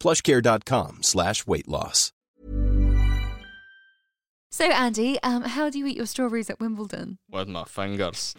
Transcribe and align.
plushcare.com 0.00 1.02
slash 1.02 1.46
weight 1.46 1.68
loss. 1.68 2.12
So, 4.52 4.64
Andy, 4.64 5.16
um, 5.22 5.42
how 5.42 5.70
do 5.70 5.78
you 5.78 5.86
eat 5.86 5.96
your 5.96 6.06
strawberries 6.06 6.50
at 6.50 6.58
Wimbledon? 6.58 7.18
With 7.30 7.46
my 7.46 7.64
fingers. 7.64 8.34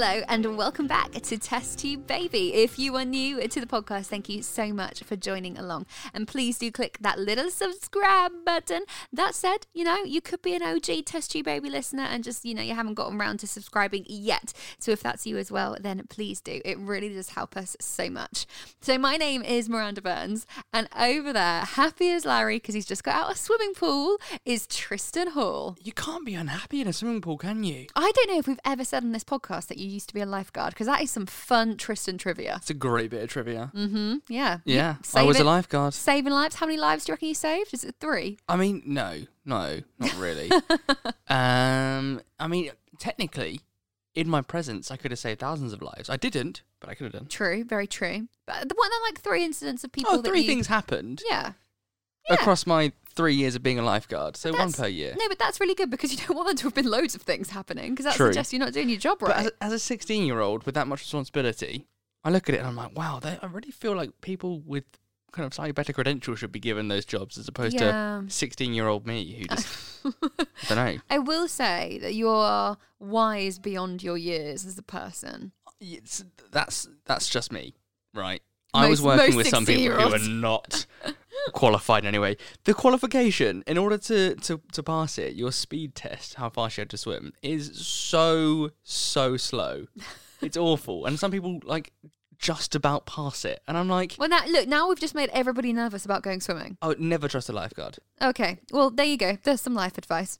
Hello 0.00 0.22
and 0.28 0.56
welcome 0.56 0.86
back 0.86 1.10
to 1.10 1.36
Test 1.38 1.80
Tube 1.80 2.06
Baby. 2.06 2.54
If 2.54 2.78
you 2.78 2.94
are 2.94 3.04
new 3.04 3.44
to 3.48 3.60
the 3.60 3.66
podcast, 3.66 4.06
thank 4.06 4.28
you 4.28 4.44
so 4.44 4.72
much 4.72 5.02
for 5.02 5.16
joining 5.16 5.58
along. 5.58 5.86
And 6.14 6.28
please 6.28 6.56
do 6.56 6.70
click 6.70 6.98
that 7.00 7.18
little 7.18 7.50
subscribe 7.50 8.30
button. 8.46 8.84
That 9.12 9.34
said, 9.34 9.66
you 9.74 9.82
know, 9.82 10.04
you 10.04 10.20
could 10.20 10.40
be 10.40 10.54
an 10.54 10.62
OG 10.62 11.04
Test 11.04 11.32
Tube 11.32 11.46
Baby 11.46 11.68
listener 11.68 12.04
and 12.04 12.22
just, 12.22 12.44
you 12.44 12.54
know, 12.54 12.62
you 12.62 12.76
haven't 12.76 12.94
gotten 12.94 13.20
around 13.20 13.40
to 13.40 13.48
subscribing 13.48 14.04
yet. 14.06 14.52
So 14.78 14.92
if 14.92 15.02
that's 15.02 15.26
you 15.26 15.36
as 15.36 15.50
well, 15.50 15.76
then 15.80 16.00
please 16.08 16.40
do. 16.40 16.60
It 16.64 16.78
really 16.78 17.08
does 17.08 17.30
help 17.30 17.56
us 17.56 17.76
so 17.80 18.08
much. 18.08 18.46
So 18.80 18.98
my 18.98 19.16
name 19.16 19.42
is 19.42 19.68
Miranda 19.68 20.00
Burns, 20.00 20.46
and 20.72 20.88
over 20.96 21.32
there, 21.32 21.62
happy 21.62 22.10
as 22.10 22.24
Larry 22.24 22.58
because 22.58 22.76
he's 22.76 22.86
just 22.86 23.02
got 23.02 23.16
out 23.16 23.30
of 23.30 23.36
a 23.36 23.38
swimming 23.40 23.74
pool, 23.74 24.18
is 24.44 24.68
Tristan 24.68 25.30
Hall. 25.30 25.76
You 25.82 25.90
can't 25.90 26.24
be 26.24 26.36
unhappy 26.36 26.80
in 26.80 26.86
a 26.86 26.92
swimming 26.92 27.20
pool, 27.20 27.36
can 27.36 27.64
you? 27.64 27.88
I 27.96 28.12
don't 28.14 28.30
know 28.30 28.38
if 28.38 28.46
we've 28.46 28.60
ever 28.64 28.84
said 28.84 29.02
on 29.02 29.10
this 29.10 29.24
podcast 29.24 29.66
that 29.66 29.78
you 29.78 29.87
used 29.88 30.08
to 30.08 30.14
be 30.14 30.20
a 30.20 30.26
lifeguard 30.26 30.74
because 30.74 30.86
that 30.86 31.02
is 31.02 31.10
some 31.10 31.26
fun 31.26 31.76
Tristan 31.76 32.18
trivia. 32.18 32.56
It's 32.56 32.70
a 32.70 32.74
great 32.74 33.10
bit 33.10 33.22
of 33.22 33.28
trivia. 33.30 33.70
Mm-hmm. 33.74 34.16
Yeah. 34.28 34.58
Yeah, 34.64 34.96
I 35.14 35.22
was 35.22 35.38
a 35.38 35.44
lifeguard. 35.44 35.94
Saving 35.94 36.32
lives. 36.32 36.56
How 36.56 36.66
many 36.66 36.78
lives 36.78 37.04
do 37.04 37.10
you 37.10 37.14
reckon 37.14 37.28
you 37.28 37.34
saved? 37.34 37.72
Is 37.74 37.84
it 37.84 37.94
three? 38.00 38.38
I 38.48 38.56
mean, 38.56 38.82
no, 38.86 39.22
no, 39.44 39.80
not 39.98 40.16
really. 40.18 40.50
um, 41.28 42.20
I 42.38 42.46
mean, 42.48 42.70
technically, 42.98 43.60
in 44.14 44.28
my 44.28 44.40
presence, 44.42 44.90
I 44.90 44.96
could 44.96 45.10
have 45.10 45.18
saved 45.18 45.40
thousands 45.40 45.72
of 45.72 45.82
lives. 45.82 46.08
I 46.10 46.16
didn't, 46.16 46.62
but 46.80 46.90
I 46.90 46.94
could 46.94 47.04
have 47.04 47.12
done. 47.12 47.26
True. 47.26 47.64
Very 47.64 47.86
true. 47.86 48.28
But 48.46 48.68
the 48.68 48.74
one 48.74 48.90
that 48.90 49.00
like 49.04 49.20
three 49.20 49.44
incidents 49.44 49.84
of 49.84 49.92
people. 49.92 50.12
Oh, 50.14 50.16
that 50.22 50.28
three 50.28 50.40
you- 50.40 50.46
things 50.46 50.66
happened 50.66 51.22
Yeah. 51.28 51.52
Yeah. 52.28 52.34
across 52.34 52.66
my 52.66 52.92
three 53.18 53.34
years 53.34 53.56
of 53.56 53.64
being 53.64 53.80
a 53.80 53.82
lifeguard, 53.82 54.36
so 54.36 54.52
one 54.52 54.72
per 54.72 54.86
year. 54.86 55.12
No, 55.18 55.28
but 55.28 55.40
that's 55.40 55.58
really 55.58 55.74
good 55.74 55.90
because 55.90 56.12
you 56.12 56.18
don't 56.26 56.36
want 56.36 56.46
there 56.46 56.54
to 56.54 56.62
have 56.64 56.74
been 56.74 56.88
loads 56.88 57.16
of 57.16 57.22
things 57.22 57.50
happening 57.50 57.90
because 57.90 58.04
that 58.04 58.14
True. 58.14 58.28
suggests 58.28 58.52
you're 58.52 58.60
not 58.60 58.72
doing 58.72 58.88
your 58.88 58.98
job 58.98 59.20
right. 59.20 59.46
as, 59.46 59.50
as 59.60 59.72
a 59.72 59.78
16 59.80 60.24
year 60.24 60.38
old 60.38 60.62
with 60.62 60.76
that 60.76 60.86
much 60.86 61.00
responsibility, 61.00 61.88
I 62.22 62.30
look 62.30 62.48
at 62.48 62.54
it 62.54 62.58
and 62.58 62.68
I'm 62.68 62.76
like, 62.76 62.96
wow, 62.96 63.18
they, 63.20 63.36
I 63.42 63.46
really 63.46 63.72
feel 63.72 63.96
like 63.96 64.12
people 64.20 64.60
with 64.60 64.84
kind 65.32 65.44
of 65.44 65.52
slightly 65.52 65.72
better 65.72 65.92
credentials 65.92 66.38
should 66.38 66.52
be 66.52 66.60
given 66.60 66.86
those 66.86 67.04
jobs 67.04 67.36
as 67.36 67.48
opposed 67.48 67.74
Yeah. 67.80 68.22
to 68.24 68.30
16 68.30 68.72
year 68.72 68.86
old 68.86 69.04
me 69.04 69.34
who 69.40 69.44
just, 69.56 69.66
I 70.04 70.46
don't 70.68 70.76
know. 70.76 71.00
I 71.10 71.18
will 71.18 71.48
say 71.48 71.98
that 72.00 72.14
you 72.14 72.28
are 72.28 72.78
wise 73.00 73.58
beyond 73.58 74.04
your 74.04 74.16
years 74.16 74.64
as 74.64 74.78
a 74.78 74.82
person. 74.82 75.50
It's, 75.80 76.24
that's, 76.52 76.88
that's 77.04 77.28
just 77.28 77.50
me, 77.50 77.74
right? 78.14 78.42
I 78.72 78.88
was 78.88 79.02
working 79.02 79.34
with 79.34 79.48
some 79.48 79.66
people 79.66 79.96
who 79.96 80.14
are 80.14 80.18
not 80.18 80.86
qualified 81.50 82.04
in 82.04 82.08
any 82.08 82.18
way. 82.18 82.36
The 82.64 82.74
qualification, 82.74 83.64
in 83.66 83.78
order 83.78 83.98
to, 83.98 84.34
to, 84.36 84.60
to 84.72 84.82
pass 84.82 85.18
it, 85.18 85.34
your 85.34 85.52
speed 85.52 85.94
test, 85.94 86.34
how 86.34 86.48
fast 86.50 86.76
you 86.76 86.82
had 86.82 86.90
to 86.90 86.96
swim, 86.96 87.32
is 87.42 87.86
so, 87.86 88.70
so 88.82 89.36
slow. 89.36 89.86
It's 90.40 90.56
awful. 90.56 91.04
And 91.04 91.18
some 91.18 91.32
people, 91.32 91.58
like, 91.64 91.92
just 92.38 92.74
about 92.74 93.06
pass 93.06 93.44
it. 93.44 93.60
And 93.66 93.76
I'm 93.76 93.88
like, 93.88 94.14
Well, 94.18 94.28
now 94.28 94.46
look, 94.46 94.68
now 94.68 94.88
we've 94.88 95.00
just 95.00 95.14
made 95.14 95.30
everybody 95.32 95.72
nervous 95.72 96.04
about 96.04 96.22
going 96.22 96.40
swimming. 96.40 96.78
I 96.80 96.86
would 96.86 97.00
never 97.00 97.28
trust 97.28 97.48
a 97.48 97.52
lifeguard. 97.52 97.98
Okay, 98.22 98.58
well 98.70 98.90
there 98.90 99.06
you 99.06 99.16
go. 99.16 99.36
There's 99.42 99.60
some 99.60 99.74
life 99.74 99.98
advice. 99.98 100.38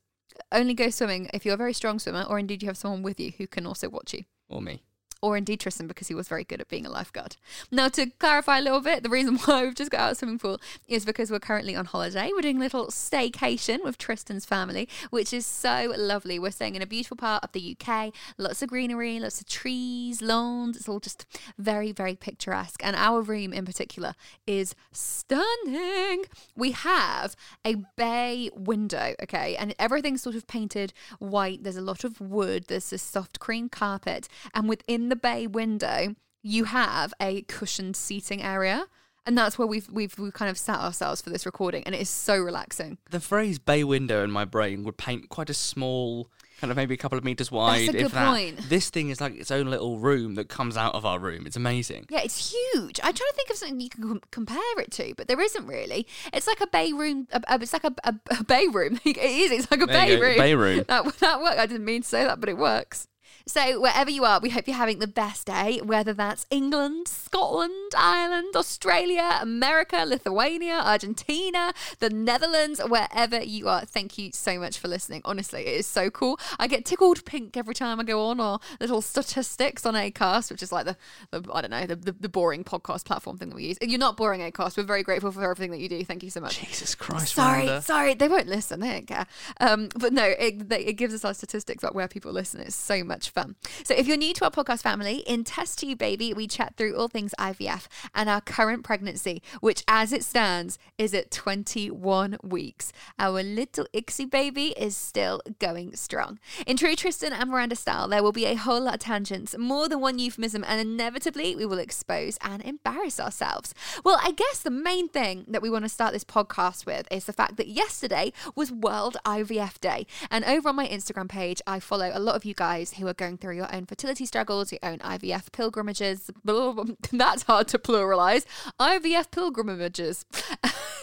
Only 0.52 0.74
go 0.74 0.90
swimming 0.90 1.28
if 1.34 1.44
you're 1.44 1.54
a 1.54 1.58
very 1.58 1.72
strong 1.72 1.98
swimmer, 1.98 2.22
or 2.22 2.38
indeed 2.38 2.62
you 2.62 2.68
have 2.68 2.76
someone 2.76 3.02
with 3.02 3.18
you 3.18 3.32
who 3.36 3.46
can 3.46 3.66
also 3.66 3.88
watch 3.88 4.14
you. 4.14 4.24
Or 4.48 4.62
me. 4.62 4.84
Or 5.20 5.36
indeed 5.36 5.60
Tristan 5.60 5.86
because 5.86 6.08
he 6.08 6.14
was 6.14 6.28
very 6.28 6.44
good 6.44 6.60
at 6.60 6.68
being 6.68 6.86
a 6.86 6.90
lifeguard. 6.90 7.36
Now, 7.70 7.88
to 7.88 8.06
clarify 8.18 8.58
a 8.58 8.62
little 8.62 8.80
bit, 8.80 9.02
the 9.02 9.08
reason 9.08 9.36
why 9.44 9.64
we've 9.64 9.74
just 9.74 9.90
got 9.90 10.00
out 10.00 10.12
of 10.12 10.18
swimming 10.18 10.38
pool 10.38 10.60
is 10.86 11.04
because 11.04 11.30
we're 11.30 11.40
currently 11.40 11.74
on 11.74 11.86
holiday. 11.86 12.30
We're 12.32 12.42
doing 12.42 12.58
a 12.58 12.60
little 12.60 12.86
staycation 12.86 13.82
with 13.82 13.98
Tristan's 13.98 14.44
family, 14.44 14.88
which 15.10 15.32
is 15.32 15.44
so 15.44 15.92
lovely. 15.96 16.38
We're 16.38 16.52
staying 16.52 16.76
in 16.76 16.82
a 16.82 16.86
beautiful 16.86 17.16
part 17.16 17.42
of 17.42 17.52
the 17.52 17.76
UK, 17.76 18.12
lots 18.36 18.62
of 18.62 18.68
greenery, 18.68 19.18
lots 19.18 19.40
of 19.40 19.48
trees, 19.48 20.22
lawns. 20.22 20.76
It's 20.76 20.88
all 20.88 21.00
just 21.00 21.26
very, 21.58 21.90
very 21.90 22.14
picturesque. 22.14 22.80
And 22.84 22.94
our 22.94 23.20
room 23.20 23.52
in 23.52 23.64
particular 23.64 24.14
is 24.46 24.74
stunning. 24.92 26.24
We 26.56 26.72
have 26.72 27.34
a 27.64 27.76
bay 27.96 28.50
window, 28.54 29.14
okay, 29.22 29.56
and 29.56 29.74
everything's 29.78 30.22
sort 30.22 30.36
of 30.36 30.46
painted 30.46 30.92
white. 31.18 31.64
There's 31.64 31.76
a 31.76 31.82
lot 31.82 32.04
of 32.04 32.20
wood, 32.20 32.66
there's 32.68 32.90
this 32.90 33.02
soft 33.02 33.40
cream 33.40 33.68
carpet, 33.68 34.28
and 34.54 34.68
within 34.68 35.07
the 35.08 35.16
bay 35.16 35.46
window, 35.46 36.14
you 36.42 36.64
have 36.64 37.12
a 37.20 37.42
cushioned 37.42 37.96
seating 37.96 38.42
area. 38.42 38.86
And 39.26 39.36
that's 39.36 39.58
where 39.58 39.66
we've, 39.68 39.86
we've 39.90 40.18
we've 40.18 40.32
kind 40.32 40.50
of 40.50 40.56
sat 40.56 40.80
ourselves 40.80 41.20
for 41.20 41.28
this 41.28 41.44
recording, 41.44 41.82
and 41.84 41.94
it 41.94 42.00
is 42.00 42.08
so 42.08 42.38
relaxing. 42.38 42.96
The 43.10 43.20
phrase 43.20 43.58
bay 43.58 43.84
window 43.84 44.24
in 44.24 44.30
my 44.30 44.46
brain 44.46 44.84
would 44.84 44.96
paint 44.96 45.28
quite 45.28 45.50
a 45.50 45.54
small, 45.54 46.30
kind 46.62 46.70
of 46.70 46.78
maybe 46.78 46.94
a 46.94 46.96
couple 46.96 47.18
of 47.18 47.24
meters 47.24 47.52
wide. 47.52 47.88
That's 47.88 47.94
a 47.94 47.96
if 47.98 48.02
good 48.04 48.12
that. 48.12 48.26
point. 48.26 48.68
This 48.70 48.88
thing 48.88 49.10
is 49.10 49.20
like 49.20 49.34
its 49.38 49.50
own 49.50 49.66
little 49.66 49.98
room 49.98 50.36
that 50.36 50.48
comes 50.48 50.78
out 50.78 50.94
of 50.94 51.04
our 51.04 51.18
room. 51.18 51.46
It's 51.46 51.56
amazing. 51.56 52.06
Yeah, 52.08 52.20
it's 52.24 52.50
huge. 52.50 53.00
I'm 53.02 53.12
trying 53.12 53.28
to 53.30 53.34
think 53.36 53.50
of 53.50 53.56
something 53.56 53.80
you 53.80 53.90
can 53.90 54.02
com- 54.08 54.22
compare 54.30 54.80
it 54.80 54.90
to, 54.92 55.12
but 55.14 55.28
there 55.28 55.42
isn't 55.42 55.66
really. 55.66 56.06
It's 56.32 56.46
like 56.46 56.62
a 56.62 56.66
bay 56.66 56.94
room. 56.94 57.28
A, 57.30 57.42
a- 57.48 57.60
it's 57.60 57.74
like 57.74 57.84
a, 57.84 57.94
a, 58.04 58.14
a 58.40 58.44
bay 58.44 58.66
room. 58.72 58.98
it 59.04 59.18
is. 59.18 59.50
It's 59.50 59.70
like 59.70 59.82
a 59.82 59.86
There 59.86 60.06
bay 60.06 60.18
room. 60.18 60.38
bay 60.38 60.54
room. 60.54 60.84
That 60.88 61.04
that 61.18 61.42
worked. 61.42 61.58
I 61.58 61.66
didn't 61.66 61.84
mean 61.84 62.00
to 62.00 62.08
say 62.08 62.24
that, 62.24 62.40
but 62.40 62.48
it 62.48 62.56
works. 62.56 63.08
So 63.48 63.80
wherever 63.80 64.10
you 64.10 64.24
are, 64.26 64.40
we 64.40 64.50
hope 64.50 64.68
you're 64.68 64.76
having 64.76 64.98
the 64.98 65.06
best 65.06 65.46
day. 65.46 65.80
Whether 65.82 66.12
that's 66.12 66.44
England, 66.50 67.08
Scotland, 67.08 67.92
Ireland, 67.96 68.54
Australia, 68.54 69.38
America, 69.40 70.04
Lithuania, 70.06 70.74
Argentina, 70.84 71.72
the 71.98 72.10
Netherlands, 72.10 72.78
wherever 72.86 73.42
you 73.42 73.66
are. 73.68 73.86
Thank 73.86 74.18
you 74.18 74.32
so 74.34 74.58
much 74.58 74.78
for 74.78 74.86
listening. 74.88 75.22
Honestly, 75.24 75.62
it 75.62 75.78
is 75.80 75.86
so 75.86 76.10
cool. 76.10 76.38
I 76.58 76.66
get 76.66 76.84
tickled 76.84 77.24
pink 77.24 77.56
every 77.56 77.74
time 77.74 77.98
I 77.98 78.04
go 78.04 78.26
on 78.26 78.38
our 78.38 78.60
little 78.80 79.00
statistics 79.00 79.86
on 79.86 79.94
Acast, 79.94 80.50
which 80.50 80.62
is 80.62 80.70
like 80.70 80.84
the, 80.84 80.96
the 81.30 81.50
I 81.50 81.62
don't 81.62 81.70
know 81.70 81.86
the, 81.86 81.96
the 81.96 82.12
the 82.20 82.28
boring 82.28 82.64
podcast 82.64 83.06
platform 83.06 83.38
thing 83.38 83.48
that 83.48 83.56
we 83.56 83.64
use. 83.68 83.78
You're 83.80 83.98
not 83.98 84.18
boring 84.18 84.42
Acast. 84.42 84.76
We're 84.76 84.82
very 84.82 85.02
grateful 85.02 85.32
for 85.32 85.42
everything 85.42 85.70
that 85.70 85.78
you 85.80 85.88
do. 85.88 86.04
Thank 86.04 86.22
you 86.22 86.28
so 86.28 86.40
much. 86.40 86.58
Jesus 86.60 86.94
Christ, 86.94 87.34
Sorry, 87.34 87.64
Miranda. 87.64 87.80
sorry, 87.82 88.12
they 88.12 88.28
won't 88.28 88.46
listen. 88.46 88.80
They 88.80 88.90
don't 88.90 89.06
care. 89.06 89.26
Um, 89.58 89.88
but 89.96 90.12
no, 90.12 90.24
it, 90.24 90.68
they, 90.68 90.80
it 90.84 90.94
gives 90.94 91.14
us 91.14 91.24
our 91.24 91.32
statistics 91.32 91.82
about 91.82 91.94
where 91.94 92.08
people 92.08 92.30
listen. 92.30 92.60
It's 92.60 92.74
so 92.76 93.02
much 93.02 93.30
fun. 93.30 93.37
So 93.84 93.94
if 93.94 94.06
you're 94.06 94.16
new 94.16 94.34
to 94.34 94.44
our 94.44 94.50
podcast 94.50 94.82
family, 94.82 95.18
in 95.26 95.44
Test 95.44 95.78
Tube 95.78 95.98
Baby, 95.98 96.32
we 96.32 96.46
chat 96.46 96.74
through 96.76 96.96
all 96.96 97.08
things 97.08 97.34
IVF 97.38 97.86
and 98.14 98.28
our 98.28 98.40
current 98.40 98.84
pregnancy, 98.84 99.42
which 99.60 99.82
as 99.88 100.12
it 100.12 100.24
stands 100.24 100.78
is 100.96 101.14
at 101.14 101.30
21 101.30 102.38
weeks. 102.42 102.92
Our 103.18 103.42
little 103.42 103.86
Ixie 103.92 104.30
baby 104.30 104.68
is 104.76 104.96
still 104.96 105.40
going 105.58 105.94
strong. 105.96 106.38
In 106.66 106.76
true 106.76 106.96
Tristan 106.96 107.32
and 107.32 107.50
Miranda 107.50 107.76
style, 107.76 108.08
there 108.08 108.22
will 108.22 108.32
be 108.32 108.46
a 108.46 108.54
whole 108.54 108.80
lot 108.80 108.94
of 108.94 109.00
tangents, 109.00 109.56
more 109.58 109.88
than 109.88 110.00
one 110.00 110.18
euphemism, 110.18 110.64
and 110.66 110.80
inevitably 110.80 111.54
we 111.54 111.66
will 111.66 111.78
expose 111.78 112.38
and 112.42 112.62
embarrass 112.62 113.20
ourselves. 113.20 113.74
Well, 114.04 114.18
I 114.22 114.32
guess 114.32 114.60
the 114.60 114.70
main 114.70 115.08
thing 115.08 115.44
that 115.48 115.62
we 115.62 115.70
want 115.70 115.84
to 115.84 115.88
start 115.88 116.12
this 116.12 116.24
podcast 116.24 116.86
with 116.86 117.06
is 117.10 117.24
the 117.24 117.32
fact 117.32 117.56
that 117.56 117.68
yesterday 117.68 118.32
was 118.54 118.72
World 118.72 119.16
IVF 119.24 119.80
Day. 119.80 120.06
And 120.30 120.44
over 120.44 120.68
on 120.68 120.76
my 120.76 120.88
Instagram 120.88 121.28
page, 121.28 121.60
I 121.66 121.80
follow 121.80 122.10
a 122.12 122.18
lot 122.18 122.36
of 122.36 122.44
you 122.44 122.54
guys 122.54 122.94
who 122.94 123.06
are 123.06 123.14
going 123.14 123.27
going 123.28 123.38
through 123.38 123.56
your 123.56 123.74
own 123.74 123.84
fertility 123.84 124.24
struggles, 124.24 124.72
your 124.72 124.80
own 124.82 124.98
IVF 124.98 125.52
pilgrimages. 125.52 126.30
Blah, 126.44 126.72
blah, 126.72 126.84
blah. 126.84 126.94
That's 127.12 127.42
hard 127.42 127.68
to 127.68 127.78
pluralize. 127.78 128.44
IVF 128.80 129.30
pilgrimages. 129.30 130.24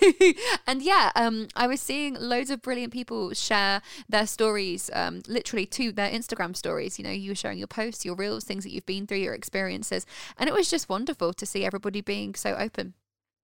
and 0.67 0.81
yeah, 0.81 1.11
um, 1.15 1.47
I 1.55 1.67
was 1.67 1.81
seeing 1.81 2.15
loads 2.15 2.49
of 2.49 2.61
brilliant 2.61 2.93
people 2.93 3.33
share 3.33 3.81
their 4.09 4.25
stories, 4.25 4.89
um, 4.93 5.21
literally 5.27 5.65
to 5.67 5.91
their 5.91 6.09
Instagram 6.09 6.55
stories. 6.55 6.97
You 6.97 7.05
know, 7.05 7.11
you 7.11 7.31
were 7.31 7.35
sharing 7.35 7.59
your 7.59 7.67
posts, 7.67 8.03
your 8.03 8.15
reels, 8.15 8.43
things 8.43 8.63
that 8.63 8.71
you've 8.71 8.85
been 8.85 9.05
through, 9.05 9.19
your 9.19 9.35
experiences. 9.35 10.05
And 10.37 10.49
it 10.49 10.53
was 10.53 10.69
just 10.69 10.89
wonderful 10.89 11.33
to 11.33 11.45
see 11.45 11.63
everybody 11.63 12.01
being 12.01 12.33
so 12.33 12.55
open. 12.55 12.95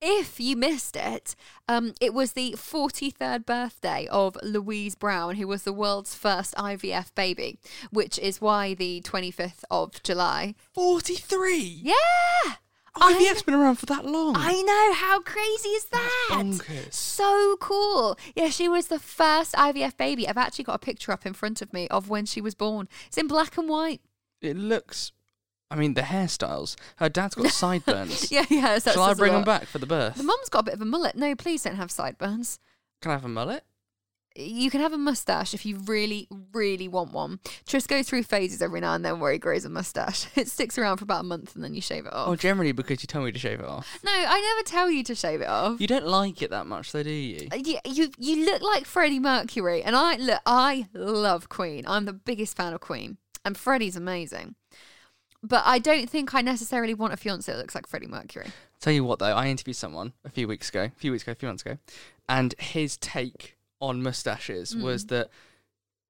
If 0.01 0.39
you 0.39 0.55
missed 0.57 0.95
it, 0.95 1.35
um, 1.67 1.93
it 2.01 2.11
was 2.13 2.33
the 2.33 2.53
43rd 2.57 3.45
birthday 3.45 4.07
of 4.09 4.35
Louise 4.41 4.95
Brown, 4.95 5.35
who 5.35 5.47
was 5.47 5.61
the 5.61 5.71
world's 5.71 6.15
first 6.15 6.55
IVF 6.55 7.13
baby, 7.13 7.59
which 7.91 8.17
is 8.17 8.41
why 8.41 8.73
the 8.73 9.01
25th 9.01 9.63
of 9.69 10.01
July. 10.01 10.55
43. 10.73 11.81
Yeah! 11.83 11.93
IVF's 12.97 13.43
been 13.43 13.53
around 13.53 13.75
for 13.75 13.85
that 13.85 14.03
long. 14.05 14.33
I 14.35 14.61
know. 14.63 14.93
How 14.93 15.21
crazy 15.21 15.69
is 15.69 15.85
that? 15.85 16.27
bonkers. 16.31 16.93
So 16.93 17.55
cool. 17.61 18.17
Yeah, 18.35 18.49
she 18.49 18.67
was 18.67 18.87
the 18.87 18.99
first 18.99 19.53
IVF 19.53 19.95
baby. 19.97 20.27
I've 20.27 20.37
actually 20.37 20.65
got 20.65 20.75
a 20.75 20.79
picture 20.79 21.11
up 21.11 21.25
in 21.25 21.33
front 21.33 21.61
of 21.61 21.71
me 21.71 21.87
of 21.89 22.09
when 22.09 22.25
she 22.25 22.41
was 22.41 22.55
born. 22.55 22.89
It's 23.07 23.17
in 23.17 23.27
black 23.27 23.57
and 23.57 23.69
white. 23.69 24.01
It 24.41 24.57
looks. 24.57 25.11
I 25.71 25.75
mean, 25.75 25.93
the 25.93 26.01
hairstyles. 26.01 26.75
Her 26.97 27.09
dad's 27.09 27.35
got 27.35 27.47
sideburns. 27.51 28.31
Yeah, 28.31 28.45
yeah. 28.49 28.77
So 28.79 28.91
Shall 28.91 29.03
I 29.03 29.13
bring 29.13 29.31
them 29.33 29.43
back 29.43 29.65
for 29.65 29.79
the 29.79 29.85
birth? 29.87 30.15
The 30.15 30.23
mum's 30.23 30.49
got 30.49 30.59
a 30.59 30.63
bit 30.63 30.73
of 30.73 30.81
a 30.81 30.85
mullet. 30.85 31.15
No, 31.15 31.33
please 31.35 31.63
don't 31.63 31.77
have 31.77 31.89
sideburns. 31.89 32.59
Can 33.01 33.11
I 33.11 33.15
have 33.15 33.25
a 33.25 33.29
mullet? 33.29 33.63
You 34.33 34.69
can 34.71 34.79
have 34.79 34.93
a 34.93 34.97
mustache 34.97 35.53
if 35.53 35.65
you 35.65 35.77
really, 35.79 36.25
really 36.53 36.87
want 36.87 37.11
one. 37.11 37.41
Tris 37.65 37.85
goes 37.85 38.07
through 38.07 38.23
phases 38.23 38.61
every 38.61 38.79
now 38.79 38.93
and 38.93 39.03
then 39.03 39.19
where 39.19 39.33
he 39.33 39.37
grows 39.37 39.65
a 39.65 39.69
mustache. 39.69 40.25
It 40.37 40.47
sticks 40.47 40.77
around 40.77 40.97
for 40.97 41.03
about 41.03 41.19
a 41.21 41.23
month 41.23 41.53
and 41.53 41.61
then 41.63 41.73
you 41.73 41.81
shave 41.81 42.05
it 42.05 42.13
off. 42.13 42.29
Oh, 42.29 42.35
generally 42.37 42.71
because 42.71 43.03
you 43.03 43.07
tell 43.07 43.23
me 43.23 43.33
to 43.33 43.39
shave 43.39 43.59
it 43.59 43.65
off. 43.65 43.99
no, 44.05 44.11
I 44.13 44.39
never 44.39 44.65
tell 44.65 44.89
you 44.89 45.03
to 45.03 45.15
shave 45.15 45.41
it 45.41 45.49
off. 45.49 45.81
You 45.81 45.87
don't 45.87 46.07
like 46.07 46.41
it 46.41 46.49
that 46.51 46.65
much, 46.65 46.93
though, 46.93 47.03
do 47.03 47.09
you? 47.09 47.49
Uh, 47.51 47.57
you, 47.57 47.77
you 47.85 48.09
you 48.17 48.45
look 48.45 48.61
like 48.61 48.85
Freddie 48.85 49.19
Mercury, 49.19 49.83
and 49.83 49.97
I 49.97 50.15
look. 50.15 50.39
I 50.45 50.87
love 50.93 51.49
Queen. 51.49 51.83
I'm 51.85 52.05
the 52.05 52.13
biggest 52.13 52.55
fan 52.55 52.71
of 52.73 52.79
Queen, 52.79 53.17
and 53.43 53.57
Freddie's 53.57 53.97
amazing. 53.97 54.55
But 55.43 55.63
I 55.65 55.79
don't 55.79 56.09
think 56.09 56.35
I 56.35 56.41
necessarily 56.41 56.93
want 56.93 57.13
a 57.13 57.17
fiance 57.17 57.51
that 57.51 57.57
looks 57.57 57.73
like 57.73 57.87
Freddie 57.87 58.07
Mercury. 58.07 58.47
Tell 58.79 58.93
you 58.93 59.03
what, 59.03 59.19
though, 59.19 59.35
I 59.35 59.47
interviewed 59.47 59.75
someone 59.75 60.13
a 60.23 60.29
few 60.29 60.47
weeks 60.47 60.69
ago, 60.69 60.83
a 60.85 60.89
few 60.99 61.11
weeks 61.11 61.23
ago, 61.23 61.31
a 61.31 61.35
few 61.35 61.47
months 61.47 61.63
ago, 61.63 61.77
and 62.29 62.53
his 62.59 62.97
take 62.97 63.57
on 63.79 64.03
mustaches 64.03 64.75
was 64.75 65.07
that 65.07 65.29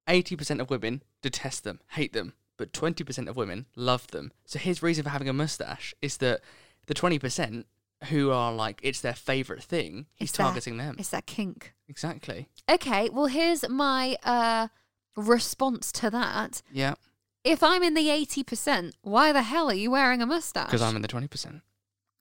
80% 0.07 0.59
of 0.59 0.69
women 0.69 1.03
detest 1.21 1.63
them, 1.63 1.79
hate 1.91 2.11
them, 2.13 2.33
but 2.57 2.73
20% 2.73 3.27
of 3.29 3.37
women 3.37 3.65
love 3.75 4.07
them. 4.07 4.31
So 4.45 4.59
his 4.59 4.83
reason 4.83 5.03
for 5.05 5.09
having 5.09 5.29
a 5.29 5.33
mustache 5.33 5.93
is 6.01 6.17
that 6.17 6.41
the 6.87 6.93
20% 6.93 7.63
who 8.09 8.31
are 8.31 8.51
like, 8.51 8.79
it's 8.83 8.99
their 9.01 9.13
favourite 9.13 9.63
thing, 9.63 10.07
he's 10.15 10.29
It's 10.29 10.37
that- 10.37 10.43
targeting 10.43 10.77
them. 10.77 10.95
It's 10.99 11.09
that 11.09 11.25
kink. 11.25 11.73
Exactly. 11.87 12.49
Okay, 12.69 13.09
well 13.09 13.27
here's 13.27 13.67
my 13.69 14.17
uh, 14.23 14.67
response 15.15 15.91
to 15.93 16.09
that. 16.09 16.61
Yeah. 16.71 16.95
If 17.43 17.63
I'm 17.63 17.81
in 17.83 17.93
the 17.95 18.09
eighty 18.09 18.43
percent, 18.43 18.95
why 19.01 19.31
the 19.31 19.41
hell 19.41 19.69
are 19.69 19.73
you 19.73 19.89
wearing 19.91 20.21
a 20.21 20.25
mustache? 20.25 20.67
Because 20.67 20.81
I'm 20.81 20.95
in 20.95 21.01
the 21.01 21.07
20%. 21.07 21.61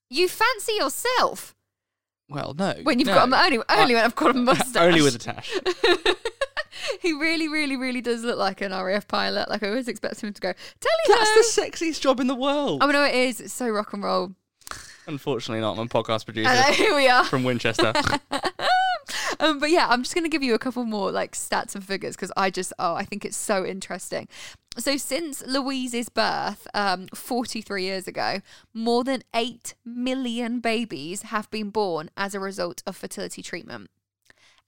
You 0.09 0.29
fancy 0.29 0.73
yourself 0.73 1.55
Well, 2.29 2.55
no. 2.59 2.75
when 2.83 2.99
you've 2.99 3.09
no. 3.09 3.15
got 3.15 3.29
a, 3.33 3.45
only 3.45 3.59
only 3.69 3.95
I- 3.95 3.99
when 3.99 4.05
I've 4.05 4.15
got 4.17 4.31
a 4.31 4.39
mustache. 4.39 4.83
Only 4.83 5.03
with 5.03 5.15
a 5.15 5.19
tash. 5.19 5.53
he 7.01 7.13
really, 7.13 7.49
really, 7.49 7.77
really 7.77 8.01
does 8.01 8.23
look 8.25 8.39
like 8.39 8.61
an 8.63 8.73
RAF 8.73 9.07
pilot. 9.09 9.49
Like 9.51 9.63
I 9.63 9.69
always 9.69 9.89
expect 9.89 10.23
him 10.23 10.33
to 10.33 10.41
go, 10.41 10.53
Tell 10.53 10.93
you 11.07 11.15
That's 11.17 11.55
the 11.55 11.63
sexiest 11.63 12.01
job 12.01 12.19
in 12.21 12.27
the 12.27 12.35
world. 12.35 12.83
Oh 12.83 12.91
know 12.91 13.05
it 13.05 13.15
is. 13.15 13.41
It's 13.41 13.53
so 13.53 13.69
rock 13.69 13.93
and 13.93 14.03
roll. 14.03 14.33
Unfortunately, 15.07 15.61
not. 15.61 15.73
I'm 15.79 15.87
a 15.87 15.89
podcast 15.89 16.25
producer 16.25 16.49
And 16.49 16.75
here 16.75 16.95
we 16.95 17.09
are. 17.09 17.25
from 17.25 17.43
Winchester. 17.45 17.93
um, 19.41 19.59
but 19.59 19.71
yeah, 19.71 19.87
I'm 19.89 20.03
just 20.03 20.15
going 20.15 20.25
to 20.25 20.31
give 20.31 20.43
you 20.43 20.55
a 20.55 20.59
couple 20.59 20.85
more 20.85 21.11
like 21.11 21.33
stats 21.33 21.75
and 21.75 21.85
figures 21.85 22.15
because 22.17 22.31
I 22.37 22.51
just, 22.51 22.73
oh, 22.79 22.95
I 22.95 23.05
think 23.05 23.25
it's 23.25 23.37
so 23.37 23.65
interesting. 23.67 24.29
So 24.79 24.97
since 24.97 25.45
Louise's 25.47 26.09
birth, 26.09 26.67
um, 26.75 27.09
43 27.13 27.83
years 27.83 28.07
ago, 28.07 28.41
more 28.73 29.03
than 29.03 29.23
8 29.35 29.75
million 29.85 30.61
babies 30.61 31.23
have 31.23 31.51
been 31.51 31.71
born 31.71 32.11
as 32.17 32.35
a 32.35 32.41
result 32.41 32.83
of 32.87 32.97
fertility 32.97 33.43
treatment. 33.43 33.91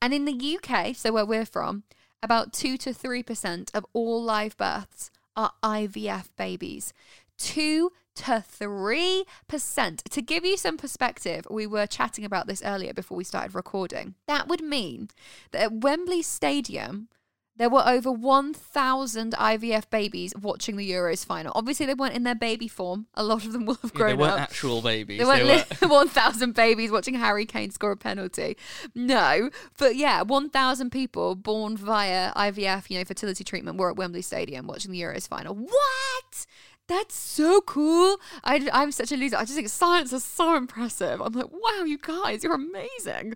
And 0.00 0.12
in 0.12 0.24
the 0.24 0.58
UK, 0.58 0.96
so 0.96 1.12
where 1.12 1.24
we're 1.24 1.46
from, 1.46 1.84
about 2.22 2.52
2 2.52 2.76
to 2.78 2.90
3% 2.90 3.70
of 3.74 3.86
all 3.92 4.20
live 4.22 4.56
births 4.56 5.10
are 5.36 5.52
IVF 5.62 6.28
babies. 6.36 6.92
2 7.38 7.92
to 8.16 8.44
3%. 8.46 10.02
To 10.02 10.22
give 10.22 10.44
you 10.44 10.56
some 10.56 10.76
perspective, 10.76 11.46
we 11.48 11.66
were 11.66 11.86
chatting 11.86 12.24
about 12.24 12.46
this 12.46 12.62
earlier 12.64 12.92
before 12.92 13.16
we 13.16 13.24
started 13.24 13.54
recording. 13.54 14.14
That 14.26 14.48
would 14.48 14.62
mean 14.62 15.08
that 15.52 15.62
at 15.62 15.72
Wembley 15.72 16.22
Stadium, 16.22 17.08
there 17.56 17.68
were 17.68 17.82
over 17.86 18.10
1,000 18.10 19.34
IVF 19.34 19.90
babies 19.90 20.32
watching 20.40 20.76
the 20.76 20.90
Euros 20.90 21.24
final. 21.24 21.52
Obviously, 21.54 21.84
they 21.86 21.94
weren't 21.94 22.14
in 22.14 22.22
their 22.24 22.34
baby 22.34 22.66
form. 22.66 23.06
A 23.14 23.22
lot 23.22 23.44
of 23.44 23.52
them 23.52 23.66
will 23.66 23.76
have 23.82 23.92
grown 23.92 24.10
Yeah, 24.10 24.16
they 24.16 24.20
weren't 24.20 24.32
up. 24.34 24.40
actual 24.40 24.80
babies. 24.82 25.18
They 25.18 25.24
They 25.24 25.44
weren't 25.44 25.80
were. 25.82 25.88
1,000 25.88 26.54
babies 26.54 26.90
watching 26.90 27.14
Harry 27.14 27.44
Kane 27.44 27.70
score 27.70 27.92
a 27.92 27.96
penalty. 27.96 28.56
No, 28.94 29.50
but 29.78 29.96
yeah, 29.96 30.22
1,000 30.22 30.90
people 30.90 31.34
born 31.34 31.76
via 31.76 32.32
IVF, 32.34 32.88
you 32.90 32.98
know, 32.98 33.04
fertility 33.04 33.44
treatment 33.44 33.76
were 33.78 33.90
at 33.90 33.96
Wembley 33.96 34.22
Stadium 34.22 34.66
watching 34.66 34.90
the 34.90 35.00
Euros 35.02 35.28
final. 35.28 35.54
What? 35.54 36.46
That's 36.88 37.14
so 37.14 37.60
cool. 37.60 38.16
I, 38.44 38.68
I'm 38.72 38.92
such 38.92 39.12
a 39.12 39.16
loser. 39.16 39.36
I 39.36 39.42
just 39.42 39.54
think 39.54 39.68
science 39.68 40.12
is 40.12 40.24
so 40.24 40.56
impressive. 40.56 41.20
I'm 41.20 41.32
like, 41.32 41.50
wow, 41.52 41.84
you 41.84 41.98
guys, 41.98 42.42
you're 42.42 42.54
amazing. 42.54 43.34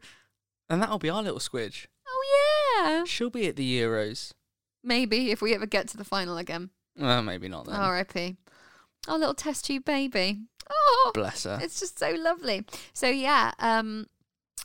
And 0.69 0.83
that'll 0.83 0.99
be 0.99 1.11
our 1.11 1.23
little 1.23 1.39
squidge. 1.39 1.87
Oh, 2.09 2.83
yeah. 2.85 3.05
She'll 3.05 3.31
be 3.31 3.49
at 3.49 3.57
the 3.57 3.81
Euros. 3.81 4.33
Maybe 4.83 5.31
if 5.31 5.43
we 5.43 5.55
ever 5.55 5.67
get 5.67 5.89
to 5.89 5.97
the 5.97 6.05
final 6.05 6.39
again. 6.39 6.71
Well, 6.97 7.23
maybe 7.23 7.49
not 7.49 7.67
then. 7.67 7.75
R.I.P. 7.75 8.37
Our 9.09 9.19
little 9.19 9.35
test 9.35 9.65
tube 9.67 9.85
baby. 9.85 10.41
Oh, 10.71 11.11
Bless 11.15 11.45
her. 11.45 11.59
It's 11.63 11.79
just 11.81 11.99
so 11.99 12.11
lovely. 12.13 12.65
So 12.93 13.09
yeah, 13.09 13.53
um, 13.59 14.07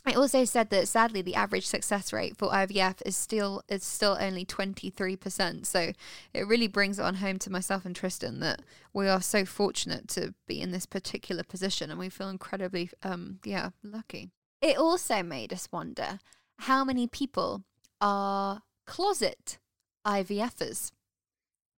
I 0.04 0.14
also 0.14 0.44
said 0.44 0.70
that 0.70 0.88
sadly 0.88 1.22
the 1.22 1.36
average 1.36 1.66
success 1.66 2.12
rate 2.12 2.36
for 2.36 2.48
IVF 2.50 3.02
is 3.06 3.16
still 3.16 3.62
is 3.68 3.84
still 3.84 4.16
only 4.20 4.44
twenty 4.44 4.90
three 4.90 5.14
percent. 5.16 5.66
So 5.66 5.92
it 6.34 6.46
really 6.46 6.66
brings 6.66 6.98
it 6.98 7.02
on 7.04 7.16
home 7.16 7.38
to 7.40 7.50
myself 7.50 7.84
and 7.84 7.94
Tristan 7.94 8.40
that 8.40 8.62
we 8.92 9.08
are 9.08 9.22
so 9.22 9.44
fortunate 9.44 10.08
to 10.08 10.34
be 10.48 10.60
in 10.60 10.72
this 10.72 10.86
particular 10.86 11.44
position, 11.44 11.90
and 11.90 12.00
we 12.00 12.08
feel 12.08 12.28
incredibly 12.28 12.90
um 13.04 13.38
yeah 13.44 13.70
lucky. 13.84 14.30
It 14.60 14.76
also 14.76 15.22
made 15.22 15.52
us 15.52 15.68
wonder 15.70 16.18
how 16.60 16.84
many 16.84 17.06
people 17.06 17.64
are 18.00 18.62
closet 18.86 19.58
IVFers. 20.06 20.92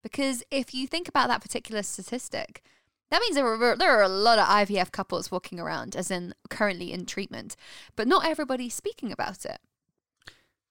Because 0.02 0.42
if 0.50 0.74
you 0.74 0.86
think 0.86 1.08
about 1.08 1.28
that 1.28 1.40
particular 1.40 1.82
statistic, 1.82 2.62
that 3.10 3.20
means 3.20 3.36
there 3.36 3.46
are 3.46 3.76
there 3.76 3.98
are 3.98 4.02
a 4.02 4.08
lot 4.08 4.38
of 4.38 4.46
IVF 4.46 4.90
couples 4.92 5.30
walking 5.30 5.60
around, 5.60 5.94
as 5.96 6.10
in 6.10 6.34
currently 6.50 6.92
in 6.92 7.06
treatment, 7.06 7.56
but 7.96 8.08
not 8.08 8.26
everybody's 8.26 8.74
speaking 8.74 9.12
about 9.12 9.44
it. 9.44 9.58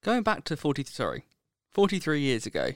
Going 0.04 0.24
back 0.24 0.44
to 0.46 0.58
40, 0.58 0.84
sorry, 0.84 1.24
43 1.74 2.20
years 2.20 2.46
ago, 2.46 2.72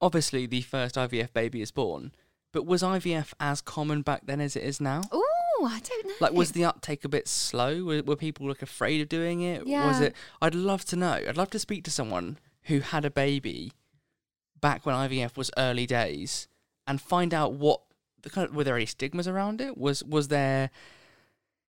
obviously 0.00 0.46
the 0.46 0.62
first 0.62 0.96
IVF 0.96 1.32
baby 1.32 1.62
is 1.62 1.70
born, 1.70 2.12
but 2.52 2.66
was 2.66 2.82
IVF 2.82 3.32
as 3.38 3.60
common 3.60 4.02
back 4.02 4.22
then 4.26 4.40
as 4.40 4.56
it 4.56 4.64
is 4.64 4.80
now? 4.80 5.02
Oh, 5.62 5.66
I 5.66 5.78
don't 5.80 6.06
know. 6.08 6.14
Like, 6.20 6.32
was 6.32 6.52
the 6.52 6.64
uptake 6.64 7.04
a 7.04 7.08
bit 7.08 7.28
slow? 7.28 7.84
Were, 7.84 8.02
were 8.02 8.16
people 8.16 8.48
like 8.48 8.62
afraid 8.62 9.00
of 9.00 9.08
doing 9.08 9.42
it? 9.42 9.64
Was 9.66 10.00
it? 10.00 10.14
I'd 10.40 10.54
love 10.56 10.84
to 10.86 10.96
know. 10.96 11.12
I'd 11.12 11.36
love 11.36 11.50
to 11.50 11.58
speak 11.58 11.84
to 11.84 11.90
someone 11.90 12.38
who 12.62 12.80
had 12.80 13.04
a 13.04 13.10
baby 13.10 13.72
back 14.60 14.84
when 14.84 14.94
IVF 14.94 15.36
was 15.36 15.50
early 15.56 15.86
days 15.86 16.48
and 16.86 17.00
find 17.00 17.32
out 17.32 17.52
what 17.52 17.80
the 18.22 18.30
kind 18.30 18.48
of, 18.48 18.54
were 18.56 18.64
there 18.64 18.76
any 18.76 18.86
stigmas 18.86 19.28
around 19.28 19.60
it? 19.60 19.78
Was 19.78 20.02
was 20.02 20.28
there, 20.28 20.70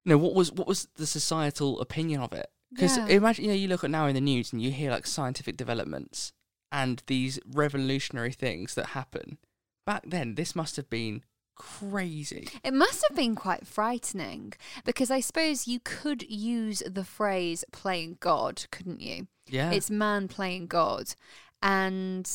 you 0.04 0.10
know, 0.10 0.18
what 0.18 0.34
was 0.34 0.50
what 0.52 0.66
was 0.66 0.88
the 0.96 1.06
societal 1.06 1.80
opinion 1.80 2.20
of 2.20 2.32
it? 2.32 2.50
Because 2.72 2.96
Yeah. 2.96 3.06
imagine, 3.06 3.44
you 3.44 3.50
know, 3.52 3.56
you 3.56 3.68
look 3.68 3.84
at 3.84 3.90
now 3.90 4.06
in 4.06 4.14
the 4.16 4.20
news 4.20 4.52
and 4.52 4.60
you 4.60 4.72
hear 4.72 4.90
like 4.90 5.06
scientific 5.06 5.56
developments 5.56 6.32
and 6.72 7.02
these 7.06 7.38
revolutionary 7.46 8.32
things 8.32 8.74
that 8.74 8.86
happen. 8.86 9.38
Back 9.86 10.02
then, 10.06 10.34
this 10.34 10.56
must 10.56 10.74
have 10.76 10.90
been 10.90 11.22
crazy. 11.56 12.48
It 12.62 12.74
must 12.74 13.04
have 13.08 13.16
been 13.16 13.34
quite 13.34 13.66
frightening 13.66 14.54
because 14.84 15.10
I 15.10 15.20
suppose 15.20 15.66
you 15.66 15.80
could 15.82 16.22
use 16.22 16.82
the 16.86 17.04
phrase 17.04 17.64
playing 17.72 18.18
God, 18.20 18.64
couldn't 18.70 19.00
you? 19.00 19.28
Yeah. 19.48 19.70
It's 19.70 19.90
man 19.90 20.28
playing 20.28 20.66
God. 20.66 21.14
And 21.62 22.30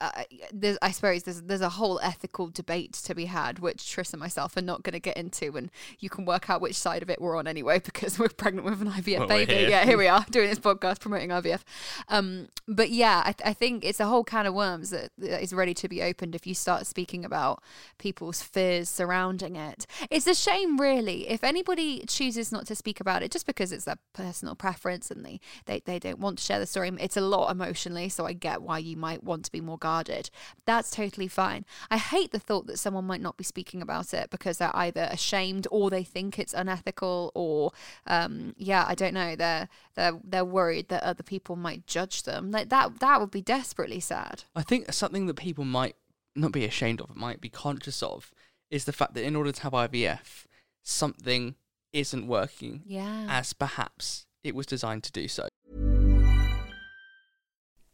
uh, 0.00 0.22
there's, 0.52 0.78
I 0.82 0.90
suppose 0.90 1.22
there's 1.22 1.42
there's 1.42 1.60
a 1.60 1.68
whole 1.68 2.00
ethical 2.02 2.48
debate 2.48 2.92
to 2.94 3.14
be 3.14 3.26
had, 3.26 3.58
which 3.60 3.90
Tris 3.90 4.12
and 4.12 4.20
myself 4.20 4.56
are 4.56 4.62
not 4.62 4.82
going 4.82 4.94
to 4.94 5.00
get 5.00 5.16
into, 5.16 5.56
and 5.56 5.70
you 5.98 6.08
can 6.10 6.24
work 6.24 6.50
out 6.50 6.60
which 6.60 6.74
side 6.76 7.02
of 7.02 7.10
it 7.10 7.20
we're 7.20 7.36
on 7.36 7.46
anyway, 7.46 7.78
because 7.84 8.18
we're 8.18 8.28
pregnant 8.28 8.64
with 8.64 8.80
an 8.82 8.90
IVF 8.90 9.18
Well, 9.20 9.28
baby. 9.28 9.54
here. 9.54 9.68
Yeah, 9.68 9.84
here 9.84 9.98
we 9.98 10.08
are 10.08 10.24
doing 10.30 10.48
this 10.48 10.58
podcast 10.58 11.00
promoting 11.00 11.30
IVF. 11.30 11.60
Um, 12.08 12.48
but 12.66 12.90
yeah, 12.90 13.22
I, 13.24 13.32
th- 13.32 13.48
I 13.48 13.52
think 13.52 13.84
it's 13.84 14.00
a 14.00 14.06
whole 14.06 14.24
can 14.24 14.46
of 14.46 14.54
worms 14.54 14.90
that, 14.90 15.10
that 15.18 15.42
is 15.42 15.52
ready 15.52 15.74
to 15.74 15.88
be 15.88 16.02
opened 16.02 16.34
if 16.34 16.46
you 16.46 16.54
start 16.54 16.86
speaking 16.86 17.24
about 17.24 17.62
people's 17.98 18.42
fears 18.42 18.88
surrounding 18.88 19.56
it. 19.56 19.86
It's 20.10 20.26
a 20.26 20.34
shame, 20.34 20.80
really, 20.80 21.28
if 21.28 21.44
anybody 21.44 22.04
chooses 22.06 22.50
not 22.52 22.66
to 22.66 22.74
speak 22.74 23.00
about 23.00 23.22
it 23.22 23.30
just 23.30 23.46
because 23.46 23.72
it's 23.72 23.84
their 23.84 23.98
personal 24.12 24.54
preference 24.54 25.10
and 25.10 25.24
they, 25.24 25.40
they, 25.66 25.80
they 25.84 25.98
don't 25.98 26.18
want 26.18 26.38
to 26.38 26.44
share 26.44 26.58
the 26.58 26.66
story. 26.66 26.90
It's 27.00 27.16
a 27.16 27.20
lot 27.20 27.50
emotionally, 27.50 28.08
so 28.08 28.26
I 28.26 28.32
get 28.32 28.62
why 28.62 28.78
you 28.78 28.96
might 28.96 29.22
want 29.22 29.44
to 29.46 29.52
be 29.52 29.60
more 29.60 29.71
guarded. 29.78 30.30
That's 30.66 30.90
totally 30.90 31.28
fine. 31.28 31.64
I 31.90 31.98
hate 31.98 32.32
the 32.32 32.38
thought 32.38 32.66
that 32.66 32.78
someone 32.78 33.04
might 33.06 33.20
not 33.20 33.36
be 33.36 33.44
speaking 33.44 33.82
about 33.82 34.12
it 34.14 34.30
because 34.30 34.58
they're 34.58 34.74
either 34.76 35.08
ashamed 35.10 35.66
or 35.70 35.90
they 35.90 36.04
think 36.04 36.38
it's 36.38 36.54
unethical 36.54 37.32
or 37.34 37.72
um, 38.06 38.54
yeah, 38.56 38.84
I 38.88 38.94
don't 38.94 39.14
know. 39.14 39.36
They're 39.36 39.68
they're 39.94 40.18
they're 40.24 40.44
worried 40.44 40.88
that 40.88 41.02
other 41.02 41.22
people 41.22 41.56
might 41.56 41.86
judge 41.86 42.22
them. 42.24 42.50
Like 42.50 42.68
that 42.70 43.00
that 43.00 43.20
would 43.20 43.30
be 43.30 43.42
desperately 43.42 44.00
sad. 44.00 44.44
I 44.54 44.62
think 44.62 44.92
something 44.92 45.26
that 45.26 45.34
people 45.36 45.64
might 45.64 45.96
not 46.34 46.52
be 46.52 46.64
ashamed 46.64 47.00
of, 47.00 47.14
might 47.14 47.40
be 47.40 47.48
conscious 47.50 48.02
of, 48.02 48.30
is 48.70 48.84
the 48.86 48.92
fact 48.92 49.14
that 49.14 49.24
in 49.24 49.36
order 49.36 49.52
to 49.52 49.62
have 49.62 49.72
IVF, 49.72 50.46
something 50.82 51.54
isn't 51.92 52.26
working 52.26 52.82
Yeah. 52.86 53.26
as 53.28 53.52
perhaps 53.52 54.26
it 54.42 54.54
was 54.54 54.66
designed 54.66 55.02
to 55.04 55.12
do 55.12 55.28
so. 55.28 55.48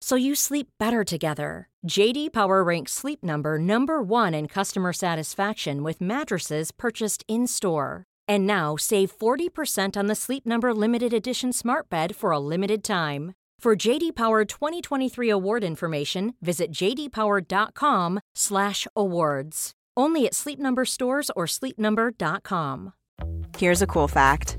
so 0.00 0.16
you 0.16 0.34
sleep 0.34 0.68
better 0.78 1.04
together. 1.04 1.68
JD 1.86 2.32
Power 2.32 2.64
ranks 2.64 2.92
Sleep 2.92 3.22
Number 3.22 3.58
number 3.58 4.02
1 4.02 4.34
in 4.34 4.48
customer 4.48 4.92
satisfaction 4.92 5.82
with 5.82 6.00
mattresses 6.00 6.72
purchased 6.72 7.24
in-store. 7.28 8.04
And 8.28 8.46
now 8.46 8.76
save 8.76 9.16
40% 9.16 9.96
on 9.96 10.06
the 10.06 10.14
Sleep 10.14 10.46
Number 10.46 10.74
limited 10.74 11.12
edition 11.12 11.52
Smart 11.52 11.88
Bed 11.88 12.14
for 12.14 12.30
a 12.30 12.38
limited 12.38 12.84
time. 12.84 13.32
For 13.58 13.74
JD 13.76 14.14
Power 14.16 14.44
2023 14.44 15.30
award 15.30 15.64
information, 15.64 16.34
visit 16.40 16.70
jdpower.com/awards. 16.72 19.72
Only 19.96 20.26
at 20.26 20.34
Sleep 20.34 20.58
Number 20.58 20.84
stores 20.86 21.30
or 21.36 21.46
sleepnumber.com. 21.46 22.92
Here's 23.58 23.82
a 23.82 23.86
cool 23.86 24.08
fact. 24.08 24.56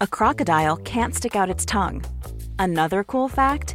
A 0.00 0.06
crocodile 0.06 0.76
can't 0.76 1.14
stick 1.14 1.34
out 1.34 1.50
its 1.50 1.64
tongue. 1.64 2.04
Another 2.58 3.02
cool 3.02 3.28
fact, 3.28 3.74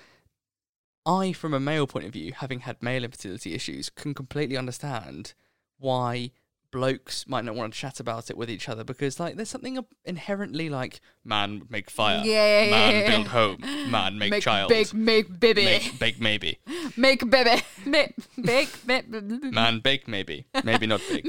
I, 1.05 1.33
from 1.33 1.53
a 1.53 1.59
male 1.59 1.87
point 1.87 2.05
of 2.05 2.13
view, 2.13 2.33
having 2.35 2.61
had 2.61 2.81
male 2.83 3.03
infertility 3.03 3.53
issues, 3.53 3.89
can 3.89 4.13
completely 4.13 4.57
understand 4.57 5.33
why 5.77 6.31
blokes 6.71 7.27
might 7.27 7.43
not 7.43 7.53
want 7.53 7.73
to 7.73 7.77
chat 7.79 7.99
about 7.99 8.29
it 8.29 8.37
with 8.37 8.49
each 8.49 8.69
other 8.69 8.83
because, 8.83 9.19
like, 9.19 9.35
there's 9.35 9.49
something 9.49 9.77
inherently 10.05 10.69
like 10.69 11.01
man 11.25 11.63
make 11.69 11.89
fire, 11.89 12.21
Yeah, 12.23 12.63
yeah, 12.63 12.71
man 12.71 12.93
yeah, 12.93 12.99
yeah. 13.01 13.09
build 13.09 13.27
home, 13.27 13.57
man 13.91 14.17
make, 14.17 14.41
child, 14.41 14.69
Big, 14.69 14.93
make 14.93 15.37
baby. 15.39 15.65
make 15.65 15.99
bake 15.99 16.21
maybe, 16.21 16.59
Make 16.97 17.29
baby. 17.29 17.61
Make, 17.85 18.13
bake, 18.41 18.69
make, 18.87 19.09
man 19.51 19.79
bake 19.79 20.07
maybe, 20.07 20.45
maybe 20.63 20.85
not 20.87 21.01
big, 21.09 21.25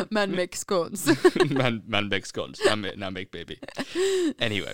man 0.10 0.32
make 0.32 0.56
scones. 0.56 1.06
man 1.50 1.82
man 1.86 2.08
bake 2.08 2.26
scones, 2.26 2.60
now 2.64 2.74
make, 2.74 2.96
now 2.96 3.10
make 3.10 3.30
baby. 3.30 3.58
Anyway, 4.38 4.72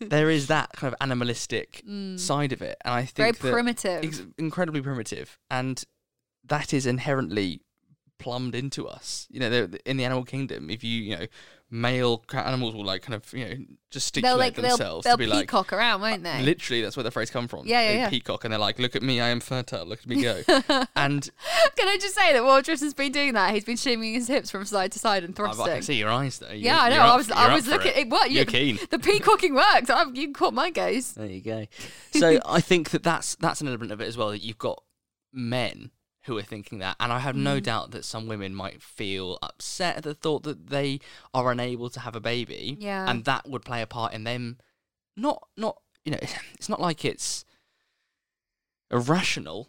there 0.00 0.30
is 0.30 0.46
that 0.48 0.70
kind 0.72 0.92
of 0.92 0.96
animalistic 1.00 1.82
mm. 1.88 2.18
side 2.18 2.52
of 2.52 2.62
it, 2.62 2.76
and 2.84 2.94
I 2.94 3.04
think 3.04 3.36
Very 3.38 3.52
primitive. 3.52 4.04
ex- 4.04 4.22
incredibly 4.38 4.80
primitive, 4.80 5.38
and 5.50 5.82
that 6.44 6.72
is 6.72 6.86
inherently 6.86 7.63
plumbed 8.18 8.54
into 8.54 8.86
us. 8.86 9.26
You 9.30 9.40
know, 9.40 9.68
in 9.84 9.96
the 9.96 10.04
animal 10.04 10.24
kingdom, 10.24 10.70
if 10.70 10.82
you 10.84 11.02
you 11.02 11.16
know, 11.16 11.26
male 11.70 12.24
animals 12.32 12.74
will 12.74 12.84
like 12.84 13.02
kind 13.02 13.14
of 13.14 13.32
you 13.32 13.44
know 13.44 13.54
just 13.90 14.14
they'll 14.14 14.22
gesticulate 14.22 14.38
like 14.38 14.54
they'll, 14.54 14.76
themselves 14.76 15.04
they'll 15.04 15.14
to 15.16 15.18
be 15.18 15.26
like. 15.26 15.40
peacock 15.48 15.72
around, 15.72 16.00
won't 16.00 16.22
they? 16.22 16.42
Literally, 16.42 16.82
that's 16.82 16.96
where 16.96 17.02
the 17.02 17.10
phrase 17.10 17.30
come 17.30 17.48
from. 17.48 17.66
Yeah, 17.66 17.80
yeah, 17.80 17.88
They 17.88 17.98
yeah. 17.98 18.10
Peacock, 18.10 18.44
and 18.44 18.52
they're 18.52 18.58
like, 18.60 18.78
"Look 18.78 18.94
at 18.94 19.02
me, 19.02 19.20
I 19.20 19.28
am 19.28 19.40
fertile. 19.40 19.84
Look 19.84 20.00
at 20.00 20.06
me 20.06 20.22
go." 20.22 20.42
and 20.96 21.30
Can 21.76 21.88
I 21.88 21.98
just 22.00 22.14
say 22.14 22.32
that 22.32 22.44
while 22.44 22.62
Tristan's 22.62 22.94
been 22.94 23.12
doing 23.12 23.32
that, 23.34 23.54
he's 23.54 23.64
been 23.64 23.76
shimmying 23.76 24.14
his 24.14 24.28
hips 24.28 24.50
from 24.50 24.64
side 24.64 24.92
to 24.92 24.98
side 24.98 25.24
and 25.24 25.34
I, 25.34 25.36
thrusting. 25.36 25.66
I 25.66 25.74
can 25.74 25.82
see 25.82 25.94
your 25.94 26.10
eyes 26.10 26.38
there. 26.38 26.54
yeah, 26.54 26.80
I 26.80 26.90
know. 26.90 27.00
I 27.00 27.16
was, 27.16 27.30
I 27.30 27.54
was 27.54 27.66
looking. 27.66 27.92
It, 27.94 28.08
what 28.08 28.30
you? 28.30 28.36
You're 28.36 28.46
keen. 28.46 28.78
The 28.90 28.98
peacocking 28.98 29.54
works. 29.54 29.90
I, 29.90 30.04
you 30.12 30.32
caught 30.32 30.54
my 30.54 30.70
gaze. 30.70 31.12
There 31.12 31.26
you 31.26 31.40
go. 31.40 31.66
So 32.14 32.38
I 32.46 32.60
think 32.60 32.90
that 32.90 33.02
that's 33.02 33.34
that's 33.34 33.60
an 33.60 33.66
element 33.66 33.90
of 33.90 34.00
it 34.00 34.04
as 34.06 34.16
well. 34.16 34.30
That 34.30 34.38
you've 34.38 34.56
got 34.56 34.82
men 35.32 35.90
who 36.26 36.36
are 36.38 36.42
thinking 36.42 36.78
that, 36.78 36.96
and 37.00 37.12
I 37.12 37.18
have 37.18 37.34
Mm. 37.36 37.42
no 37.42 37.60
doubt 37.60 37.90
that 37.92 38.04
some 38.04 38.26
women 38.26 38.54
might 38.54 38.82
feel 38.82 39.38
upset 39.42 39.96
at 39.98 40.02
the 40.04 40.14
thought 40.14 40.42
that 40.44 40.68
they 40.68 41.00
are 41.34 41.50
unable 41.52 41.90
to 41.90 42.00
have 42.00 42.16
a 42.16 42.20
baby. 42.20 42.76
Yeah. 42.80 43.08
and 43.10 43.24
that 43.24 43.48
would 43.48 43.64
play 43.64 43.82
a 43.82 43.86
part 43.86 44.12
in 44.14 44.24
them. 44.24 44.58
Not 45.16 45.46
not 45.56 45.80
you 46.04 46.12
know, 46.12 46.18
it's 46.54 46.68
not 46.68 46.80
like 46.80 47.04
it's 47.04 47.44
irrational, 48.90 49.68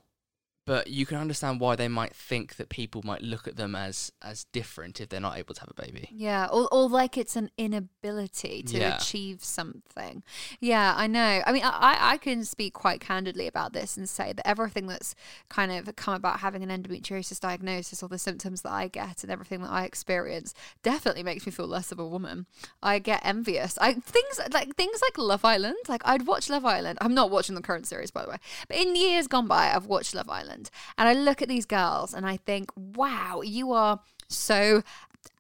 but 0.66 0.88
you 0.88 1.06
can 1.06 1.18
understand 1.18 1.60
why 1.60 1.76
they 1.76 1.88
might 1.88 2.16
think 2.16 2.56
that 2.56 2.70
people 2.70 3.02
might 3.04 3.22
look 3.22 3.48
at 3.48 3.56
them 3.56 3.76
as 3.76 4.12
as 4.22 4.46
different 4.52 5.00
if 5.00 5.10
they're 5.10 5.20
not 5.20 5.38
able 5.38 5.54
to 5.54 5.62
have 5.62 5.70
a 5.78 5.82
baby. 5.82 6.10
Yeah, 6.12 6.48
or, 6.52 6.68
or 6.72 6.90
like 6.90 7.18
it's 7.18 7.36
an 7.36 7.50
inability 7.58 8.64
to 8.64 8.78
Yeah. 8.78 8.98
achieve 8.98 9.44
something. 9.44 10.24
Yeah, 10.60 10.94
I 10.96 11.08
know. 11.08 11.42
I 11.46 11.52
mean, 11.52 11.64
I, 11.64 11.98
I- 12.14 12.18
can 12.26 12.46
speak 12.46 12.74
quite 12.74 13.02
candidly 13.02 13.46
about 13.46 13.74
this 13.74 13.98
and 13.98 14.08
say 14.10 14.32
that 14.34 14.48
everything 14.48 14.88
that's 14.88 15.14
kind 15.50 15.72
of 15.72 15.94
come 15.98 16.14
about 16.16 16.40
having 16.40 16.64
an 16.64 16.70
endometriosis 16.70 17.40
diagnosis 17.42 18.02
or 18.02 18.08
the 18.10 18.18
symptoms 18.18 18.62
that 18.64 18.72
I 18.72 18.88
get 18.88 19.22
and 19.22 19.32
everything 19.32 19.62
that 19.62 19.70
I 19.70 19.84
experience 19.84 20.54
definitely 20.82 21.22
makes 21.24 21.46
me 21.46 21.52
feel 21.52 21.68
less 21.68 21.92
of 21.92 22.00
a 22.00 22.08
woman. 22.08 22.46
I 22.82 23.00
get 23.00 23.22
envious. 23.24 23.78
I 23.80 23.94
things 23.94 24.40
like 24.54 24.76
things 24.76 25.02
like 25.02 25.18
Love 25.18 25.44
Island. 25.46 25.76
Like 25.88 26.02
I'd 26.06 26.26
watch 26.26 26.50
Love 26.50 26.66
Island. 26.66 26.98
I'm 27.02 27.14
not 27.14 27.30
watching 27.30 27.54
the 27.54 27.62
current 27.62 27.86
series, 27.86 28.12
by 28.12 28.24
the 28.24 28.32
way, 28.32 28.38
but 28.70 28.78
in 28.78 28.96
years 28.96 29.28
gone 29.28 29.48
by, 29.48 29.72
I've 29.76 29.86
watched 29.88 30.16
Love 30.16 30.30
Island, 30.30 30.55
and 30.98 31.08
I 31.10 31.14
look 31.14 31.42
at 31.42 31.48
these 31.48 31.66
girls 31.66 32.14
and 32.14 32.26
I 32.26 32.38
think, 32.38 32.70
wow, 32.76 33.42
you 33.44 33.72
are 33.72 34.00
so 34.28 34.84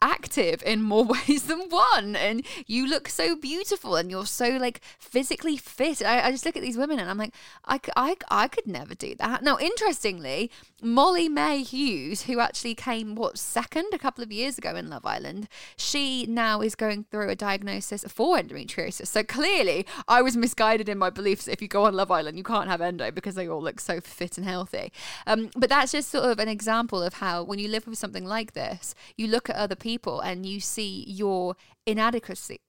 active 0.01 0.61
in 0.65 0.81
more 0.81 1.03
ways 1.27 1.43
than 1.43 1.69
one 1.69 2.15
and 2.15 2.45
you 2.67 2.87
look 2.87 3.07
so 3.09 3.35
beautiful 3.35 3.95
and 3.95 4.11
you're 4.11 4.25
so 4.25 4.49
like 4.49 4.81
physically 4.99 5.57
fit. 5.57 6.03
I, 6.03 6.27
I 6.27 6.31
just 6.31 6.45
look 6.45 6.55
at 6.55 6.61
these 6.61 6.77
women 6.77 6.99
and 6.99 7.09
i'm 7.09 7.17
like 7.17 7.33
I, 7.65 7.79
I, 7.95 8.15
I 8.29 8.47
could 8.47 8.67
never 8.67 8.93
do 8.93 9.15
that. 9.15 9.43
Now 9.43 9.57
interestingly 9.59 10.51
molly 10.81 11.27
may 11.27 11.63
hughes 11.63 12.23
who 12.23 12.39
actually 12.39 12.75
came 12.75 13.15
what 13.15 13.37
second 13.37 13.87
a 13.93 13.97
couple 13.97 14.23
of 14.23 14.31
years 14.31 14.57
ago 14.57 14.75
in 14.75 14.89
love 14.89 15.05
island 15.05 15.47
she 15.77 16.25
now 16.27 16.61
is 16.61 16.75
going 16.75 17.05
through 17.05 17.29
a 17.29 17.35
diagnosis 17.35 18.03
for 18.07 18.37
endometriosis. 18.37 19.07
So 19.07 19.23
clearly 19.23 19.85
i 20.07 20.21
was 20.21 20.37
misguided 20.37 20.89
in 20.89 20.97
my 20.97 21.09
beliefs. 21.09 21.47
If 21.47 21.61
you 21.61 21.67
go 21.67 21.85
on 21.85 21.93
love 21.93 22.11
island 22.11 22.37
you 22.37 22.43
can't 22.43 22.69
have 22.69 22.81
endo 22.81 23.11
because 23.11 23.35
they 23.35 23.47
all 23.47 23.61
look 23.61 23.79
so 23.79 24.01
fit 24.01 24.37
and 24.37 24.45
healthy. 24.45 24.91
Um, 25.25 25.49
but 25.55 25.69
that's 25.69 25.91
just 25.91 26.09
sort 26.09 26.25
of 26.25 26.39
an 26.39 26.47
example 26.47 27.01
of 27.01 27.15
how 27.15 27.43
when 27.43 27.59
you 27.59 27.67
live 27.67 27.87
with 27.87 27.97
something 27.97 28.25
like 28.25 28.53
this 28.53 28.93
you 29.17 29.27
look 29.27 29.49
at 29.49 29.55
other 29.55 29.74
people 29.75 30.19
and 30.21 30.45
you 30.45 30.59
see 30.59 31.03
your 31.07 31.55
inadequacy 31.85 32.59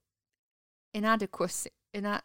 inadequacy 0.93 1.69
ina- 1.93 2.23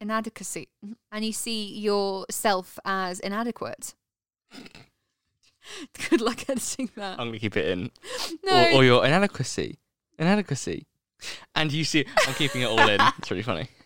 inadequacy 0.00 0.68
and 1.12 1.24
you 1.24 1.32
see 1.32 1.66
yourself 1.78 2.78
as 2.84 3.20
inadequate 3.20 3.94
good 6.10 6.20
luck 6.20 6.48
editing 6.48 6.90
that 6.96 7.18
I'm 7.18 7.28
gonna 7.28 7.38
keep 7.38 7.56
it 7.56 7.66
in. 7.68 7.90
no 8.44 8.70
Or, 8.72 8.76
or 8.76 8.84
your 8.84 9.04
inadequacy, 9.04 9.78
inadequacy, 10.18 10.86
and 11.54 11.72
you 11.72 11.84
see, 11.84 12.04
I'm 12.26 12.34
keeping 12.34 12.62
it 12.62 12.66
all 12.66 12.78
in. 12.80 13.00
It's 13.18 13.30
really 13.30 13.42
funny. 13.42 13.68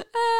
Uh, 0.00 0.39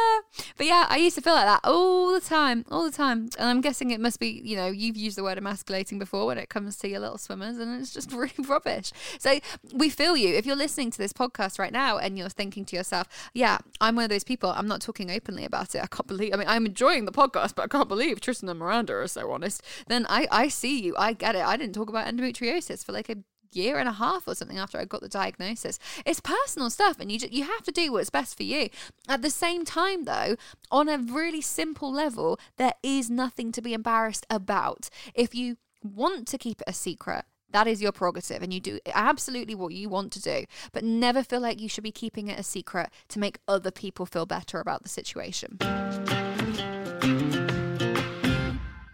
but 0.57 0.65
yeah, 0.65 0.85
I 0.89 0.97
used 0.97 1.15
to 1.15 1.21
feel 1.21 1.33
like 1.33 1.45
that 1.45 1.61
all 1.63 2.11
the 2.11 2.21
time, 2.21 2.65
all 2.71 2.83
the 2.83 2.91
time. 2.91 3.29
And 3.37 3.49
I'm 3.49 3.61
guessing 3.61 3.91
it 3.91 3.99
must 3.99 4.19
be, 4.19 4.41
you 4.43 4.55
know, 4.55 4.67
you've 4.67 4.97
used 4.97 5.17
the 5.17 5.23
word 5.23 5.37
emasculating 5.37 5.99
before 5.99 6.25
when 6.25 6.37
it 6.37 6.49
comes 6.49 6.77
to 6.77 6.89
your 6.89 6.99
little 6.99 7.17
swimmers, 7.17 7.57
and 7.57 7.79
it's 7.79 7.93
just 7.93 8.11
really 8.13 8.33
rubbish. 8.47 8.91
So 9.19 9.39
we 9.73 9.89
feel 9.89 10.15
you. 10.15 10.35
If 10.35 10.45
you're 10.45 10.55
listening 10.55 10.91
to 10.91 10.97
this 10.97 11.13
podcast 11.13 11.59
right 11.59 11.73
now 11.73 11.97
and 11.97 12.17
you're 12.17 12.29
thinking 12.29 12.65
to 12.65 12.75
yourself, 12.75 13.07
yeah, 13.33 13.57
I'm 13.79 13.95
one 13.95 14.05
of 14.05 14.09
those 14.09 14.23
people, 14.23 14.51
I'm 14.51 14.67
not 14.67 14.81
talking 14.81 15.11
openly 15.11 15.45
about 15.45 15.75
it. 15.75 15.83
I 15.83 15.87
can't 15.87 16.07
believe, 16.07 16.33
I 16.33 16.37
mean, 16.37 16.47
I'm 16.47 16.65
enjoying 16.65 17.05
the 17.05 17.11
podcast, 17.11 17.55
but 17.55 17.63
I 17.63 17.67
can't 17.67 17.89
believe 17.89 18.21
Tristan 18.21 18.49
and 18.49 18.59
Miranda 18.59 18.93
are 18.93 19.07
so 19.07 19.31
honest. 19.31 19.63
Then 19.87 20.05
I, 20.09 20.27
I 20.31 20.47
see 20.47 20.81
you. 20.81 20.95
I 20.97 21.13
get 21.13 21.35
it. 21.35 21.45
I 21.45 21.57
didn't 21.57 21.75
talk 21.75 21.89
about 21.89 22.07
endometriosis 22.07 22.85
for 22.85 22.91
like 22.91 23.09
a 23.09 23.17
year 23.55 23.77
and 23.77 23.87
a 23.87 23.93
half 23.93 24.27
or 24.27 24.35
something 24.35 24.57
after 24.57 24.77
I 24.77 24.85
got 24.85 25.01
the 25.01 25.09
diagnosis. 25.09 25.79
It's 26.05 26.19
personal 26.19 26.69
stuff, 26.69 26.99
and 26.99 27.11
you 27.11 27.19
just, 27.19 27.33
you 27.33 27.43
have 27.43 27.63
to 27.63 27.71
do 27.71 27.91
what's 27.91 28.09
best 28.09 28.37
for 28.37 28.43
you. 28.43 28.69
At 29.07 29.21
the 29.21 29.29
same 29.29 29.65
time, 29.65 30.05
though, 30.05 30.35
on 30.71 30.89
a 30.89 30.97
really 30.97 31.41
simple 31.41 31.91
level, 31.91 32.39
there 32.57 32.73
is 32.83 33.09
nothing 33.09 33.51
to 33.53 33.61
be 33.61 33.73
embarrassed 33.73 34.25
about. 34.29 34.89
If 35.13 35.35
you 35.35 35.57
want 35.83 36.27
to 36.27 36.37
keep 36.37 36.61
it 36.61 36.69
a 36.69 36.73
secret. 36.73 37.25
That 37.51 37.67
is 37.67 37.81
your 37.81 37.91
prerogative, 37.91 38.41
and 38.41 38.53
you 38.53 38.61
do 38.61 38.79
absolutely 38.93 39.55
what 39.55 39.73
you 39.73 39.89
want 39.89 40.13
to 40.13 40.21
do, 40.21 40.45
but 40.71 40.85
never 40.85 41.21
feel 41.21 41.41
like 41.41 41.59
you 41.59 41.67
should 41.67 41.83
be 41.83 41.91
keeping 41.91 42.27
it 42.27 42.39
a 42.39 42.43
secret 42.43 42.89
to 43.09 43.19
make 43.19 43.39
other 43.47 43.71
people 43.71 44.05
feel 44.05 44.25
better 44.25 44.59
about 44.59 44.83
the 44.83 44.89
situation. 44.89 45.57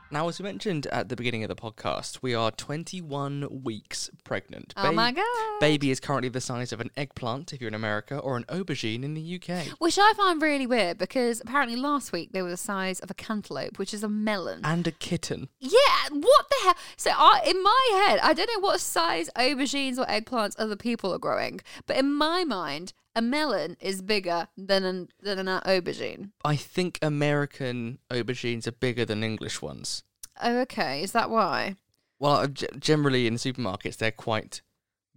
Now, 0.10 0.30
as 0.30 0.40
we 0.40 0.44
mentioned 0.44 0.88
at 0.88 1.10
the 1.10 1.18
beginning 1.18 1.44
of 1.44 1.50
the 1.50 1.56
podcast, 1.56 2.20
we 2.22 2.34
are 2.34 2.50
21 2.52 3.64
weeks 3.64 4.10
pregnant. 4.24 4.74
Oh 4.78 4.94
my 4.94 5.12
God. 5.12 5.60
Baby 5.60 5.92
is 5.92 6.00
currently 6.00 6.30
the 6.30 6.40
size 6.40 6.72
of 6.72 6.80
an 6.80 6.92
eggplant 6.96 7.52
if 7.52 7.60
you're 7.60 7.68
in 7.68 7.74
America, 7.74 8.18
or 8.18 8.38
an 8.38 8.46
aubergine 8.46 9.04
in 9.04 9.16
the 9.16 9.36
UK. 9.36 9.68
Which 9.80 10.00
I 10.00 10.14
find 10.16 10.42
really 10.42 10.66
weird 10.66 10.98
because 10.98 11.42
apparently 11.42 11.76
last 11.76 12.14
week 12.14 12.32
they 12.32 12.42
were 12.42 12.50
the 12.50 12.56
size 12.56 13.02
of 13.02 13.12
a 13.12 13.14
cantaloupe, 13.14 13.78
which 13.78 13.94
is 13.94 14.02
a 14.02 14.10
melon. 14.10 14.62
And 14.64 14.88
a 14.88 14.92
kitten. 14.92 15.50
Yeah, 15.60 16.08
what 16.12 16.46
the 16.50 16.56
hell? 16.64 16.76
So 16.96 17.12
I, 17.14 17.42
in 17.46 17.62
my 17.62 18.06
head, 18.08 18.20
I 18.24 18.34
don't 18.34 18.50
know 18.54 18.66
what 18.66 18.80
size 18.80 19.30
aubergines 19.36 19.98
or 19.98 20.06
eggplants 20.06 20.56
other 20.58 20.78
people 20.78 21.14
are 21.14 21.20
growing, 21.20 21.60
but 21.86 21.98
in 21.98 22.14
my 22.14 22.46
mind, 22.46 22.94
a 23.18 23.22
melon 23.22 23.76
is 23.82 24.02
bigger 24.02 24.48
than 24.56 24.84
an 24.86 25.10
than 25.22 25.40
an 25.40 25.48
aubergine. 25.66 26.30
I 26.46 26.56
think 26.56 27.00
American 27.02 27.98
aubergines 28.12 28.68
are 28.68 28.72
bigger 28.72 29.06
than 29.06 29.24
English 29.24 29.62
ones. 29.62 30.04
Oh, 30.42 30.60
okay. 30.60 31.02
Is 31.02 31.12
that 31.14 31.30
why? 31.32 31.76
Well, 32.20 32.34
uh, 32.36 32.48
g- 32.48 32.68
generally 32.80 33.26
in 33.28 33.34
supermarkets, 33.36 33.98
they're 33.98 34.12
quite 34.12 34.62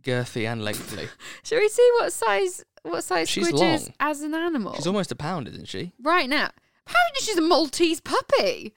girthy 0.02 0.50
and 0.50 0.64
lengthy. 0.64 1.08
Shall 1.42 1.58
we 1.60 1.68
see 1.68 1.88
what 1.98 2.12
size 2.12 2.64
what 2.82 3.04
size 3.04 3.28
She's 3.28 3.48
Squidge 3.48 3.74
is 3.74 3.82
long. 3.86 3.94
as 4.00 4.22
an 4.22 4.34
animal? 4.34 4.74
She's 4.74 4.86
almost 4.86 5.12
a 5.12 5.16
pound, 5.16 5.46
isn't 5.48 5.68
she? 5.68 5.92
right 6.02 6.28
now. 6.28 6.50
Apparently, 6.86 7.20
she's 7.20 7.36
a 7.38 7.42
Maltese 7.42 8.00
puppy. 8.00 8.74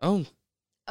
Oh, 0.00 0.24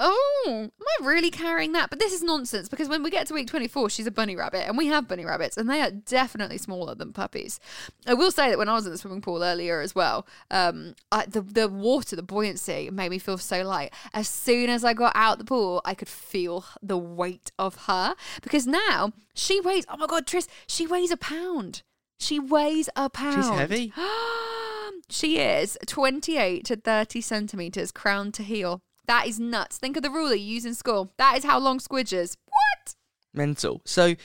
Oh, 0.01 0.45
am 0.47 0.71
I 0.79 1.05
really 1.05 1.29
carrying 1.29 1.73
that? 1.73 1.89
But 1.89 1.99
this 1.99 2.13
is 2.13 2.23
nonsense 2.23 2.69
because 2.69 2.87
when 2.87 3.03
we 3.03 3.09
get 3.09 3.27
to 3.27 3.33
week 3.33 3.47
24, 3.47 3.89
she's 3.89 4.07
a 4.07 4.11
bunny 4.11 4.33
rabbit, 4.33 4.65
and 4.65 4.77
we 4.77 4.87
have 4.87 5.09
bunny 5.09 5.25
rabbits, 5.25 5.57
and 5.57 5.69
they 5.69 5.81
are 5.81 5.91
definitely 5.91 6.57
smaller 6.57 6.95
than 6.95 7.11
puppies. 7.11 7.59
I 8.07 8.13
will 8.13 8.31
say 8.31 8.49
that 8.49 8.57
when 8.57 8.69
I 8.69 8.75
was 8.75 8.85
in 8.85 8.93
the 8.93 8.97
swimming 8.97 9.21
pool 9.21 9.43
earlier 9.43 9.81
as 9.81 9.93
well, 9.93 10.25
um, 10.49 10.95
I, 11.11 11.25
the 11.25 11.41
the 11.41 11.67
water, 11.67 12.15
the 12.15 12.23
buoyancy 12.23 12.89
made 12.89 13.09
me 13.09 13.19
feel 13.19 13.37
so 13.37 13.61
light. 13.61 13.93
As 14.13 14.29
soon 14.29 14.69
as 14.69 14.85
I 14.85 14.93
got 14.93 15.11
out 15.15 15.37
the 15.37 15.43
pool, 15.43 15.81
I 15.83 15.95
could 15.95 16.07
feel 16.07 16.63
the 16.81 16.97
weight 16.97 17.51
of 17.59 17.85
her 17.87 18.15
because 18.41 18.65
now 18.65 19.11
she 19.33 19.59
weighs. 19.59 19.85
Oh 19.89 19.97
my 19.97 20.07
god, 20.07 20.25
Tris, 20.25 20.47
she 20.65 20.87
weighs 20.87 21.11
a 21.11 21.17
pound. 21.17 21.83
She 22.19 22.39
weighs 22.39 22.89
a 22.95 23.09
pound. 23.09 23.35
She's 23.35 23.49
heavy? 23.49 23.93
she 25.09 25.39
is 25.39 25.77
28 25.85 26.63
to 26.65 26.75
30 26.77 27.19
centimeters 27.21 27.91
crown 27.91 28.31
to 28.33 28.43
heel. 28.43 28.81
That 29.09 29.25
is 29.27 29.39
nuts. 29.39 29.77
Think 29.79 29.97
of 29.97 30.03
the 30.03 30.09
ruler 30.11 30.35
you 30.35 30.45
use 30.53 30.65
in 30.65 30.75
school. 30.75 31.11
That 31.17 31.35
is 31.35 31.43
how 31.43 31.57
long 31.59 31.79
Squidge 31.79 32.13
is. 32.13 32.37
What? 32.45 32.95
mental. 33.33 33.81
So, 33.85 34.15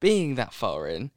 being 0.00 0.34
that 0.36 0.52
far 0.52 0.86
in, 0.88 1.10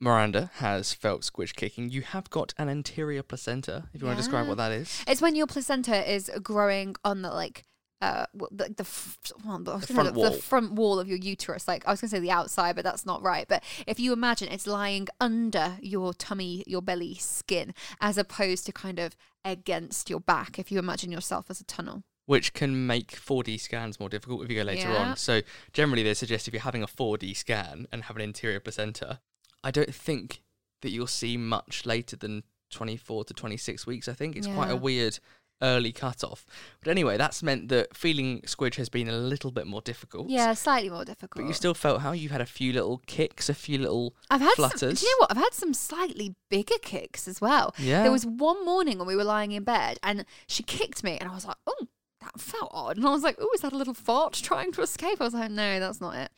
Miranda 0.00 0.50
has 0.56 0.92
felt 0.92 1.22
squidge 1.22 1.54
kicking. 1.54 1.90
You 1.90 2.02
have 2.02 2.30
got 2.30 2.54
an 2.58 2.68
anterior 2.68 3.22
placenta, 3.22 3.84
if 3.92 4.00
you 4.00 4.06
want 4.06 4.18
to 4.18 4.22
describe 4.22 4.46
what 4.46 4.58
that 4.58 4.72
is. 4.72 5.02
It's 5.08 5.20
when 5.20 5.34
your 5.36 5.46
placenta 5.46 6.10
is 6.10 6.30
growing 6.42 6.94
on 7.04 7.22
the 7.22 7.30
like 7.30 7.64
uh 8.00 8.26
the 8.52 8.72
the, 8.76 8.82
f- 8.82 9.18
well, 9.44 9.58
The 9.58 9.78
front 9.80 10.08
say 10.10 10.14
wall. 10.14 10.30
the 10.30 10.36
front 10.36 10.72
wall 10.74 11.00
of 11.00 11.08
your 11.08 11.18
uterus. 11.18 11.66
Like 11.66 11.86
I 11.86 11.90
was 11.90 12.00
gonna 12.00 12.10
say 12.10 12.20
the 12.20 12.30
outside, 12.30 12.76
but 12.76 12.84
that's 12.84 13.04
not 13.04 13.22
right. 13.22 13.46
But 13.48 13.64
if 13.86 13.98
you 13.98 14.12
imagine 14.12 14.48
it's 14.48 14.66
lying 14.68 15.08
under 15.20 15.78
your 15.80 16.14
tummy, 16.14 16.62
your 16.66 16.82
belly 16.82 17.14
skin, 17.16 17.74
as 18.00 18.16
opposed 18.16 18.66
to 18.66 18.72
kind 18.72 18.98
of 19.00 19.16
against 19.44 20.08
your 20.10 20.20
back. 20.20 20.58
If 20.58 20.70
you 20.70 20.78
imagine 20.78 21.10
yourself 21.10 21.46
as 21.50 21.60
a 21.60 21.64
tunnel. 21.64 22.04
Which 22.28 22.52
can 22.52 22.86
make 22.86 23.12
4D 23.12 23.58
scans 23.58 23.98
more 23.98 24.10
difficult 24.10 24.42
if 24.44 24.50
you 24.50 24.56
go 24.56 24.62
later 24.62 24.90
Yeah. 24.90 24.96
on. 25.10 25.16
So, 25.16 25.40
generally, 25.72 26.02
they 26.02 26.12
suggest 26.12 26.46
if 26.46 26.52
you're 26.52 26.60
having 26.62 26.82
a 26.82 26.86
4D 26.86 27.32
scan 27.34 27.86
and 27.90 28.04
have 28.04 28.16
an 28.16 28.22
interior 28.22 28.60
placenta, 28.60 29.20
I 29.64 29.70
don't 29.70 29.94
think 29.94 30.42
that 30.82 30.90
you'll 30.90 31.06
see 31.06 31.36
much 31.38 31.86
later 31.86 32.16
than 32.16 32.42
24 32.70 33.24
to 33.24 33.32
26 33.34 33.86
weeks. 33.86 34.08
I 34.08 34.12
think 34.12 34.36
it's 34.36 34.46
quite 34.46 34.70
a 34.70 34.76
weird 34.76 35.18
early 35.62 35.90
cutoff. 35.90 36.44
But 36.80 36.90
anyway, 36.90 37.16
that's 37.16 37.42
meant 37.42 37.68
that 37.70 37.96
feeling 37.96 38.42
squidge 38.42 38.74
has 38.76 38.88
been 38.90 39.08
a 39.08 39.16
little 39.16 39.50
bit 39.50 39.66
more 39.66 39.80
difficult. 39.80 40.28
Yeah, 40.28 40.52
slightly 40.52 40.90
more 40.90 41.04
difficult. 41.06 41.42
But 41.42 41.48
you 41.48 41.54
still 41.54 41.74
felt 41.74 42.02
how 42.02 42.12
you've 42.12 42.30
had 42.30 42.42
a 42.42 42.46
few 42.46 42.72
little 42.74 42.98
kicks, 43.06 43.48
a 43.48 43.54
few 43.54 43.78
little 43.78 44.14
I've 44.30 44.42
had 44.42 44.54
some, 44.54 44.68
flutters. 44.68 45.00
do 45.00 45.06
you 45.06 45.12
know 45.12 45.20
what? 45.22 45.30
I've 45.32 45.42
had 45.42 45.54
some 45.54 45.72
slightly 45.74 46.36
bigger 46.50 46.78
kicks 46.82 47.26
as 47.26 47.40
well. 47.40 47.74
Yeah. 47.78 48.02
There 48.02 48.12
was 48.12 48.24
one 48.26 48.64
morning 48.66 48.98
when 48.98 49.08
we 49.08 49.16
were 49.16 49.24
lying 49.24 49.52
in 49.52 49.64
bed 49.64 49.98
and 50.02 50.26
she 50.46 50.62
kicked 50.62 51.02
me 51.02 51.16
and 51.18 51.28
I 51.28 51.34
was 51.34 51.46
like, 51.46 51.56
oh, 51.66 51.88
that 52.32 52.40
felt 52.40 52.70
odd. 52.72 52.96
And 52.96 53.06
I 53.06 53.10
was 53.10 53.22
like, 53.22 53.36
oh, 53.40 53.50
is 53.54 53.60
that 53.62 53.72
a 53.72 53.76
little 53.76 53.94
fart 53.94 54.34
trying 54.34 54.72
to 54.72 54.82
escape? 54.82 55.20
I 55.20 55.24
was 55.24 55.34
like, 55.34 55.50
no, 55.50 55.80
that's 55.80 56.00
not 56.00 56.14
it. 56.16 56.30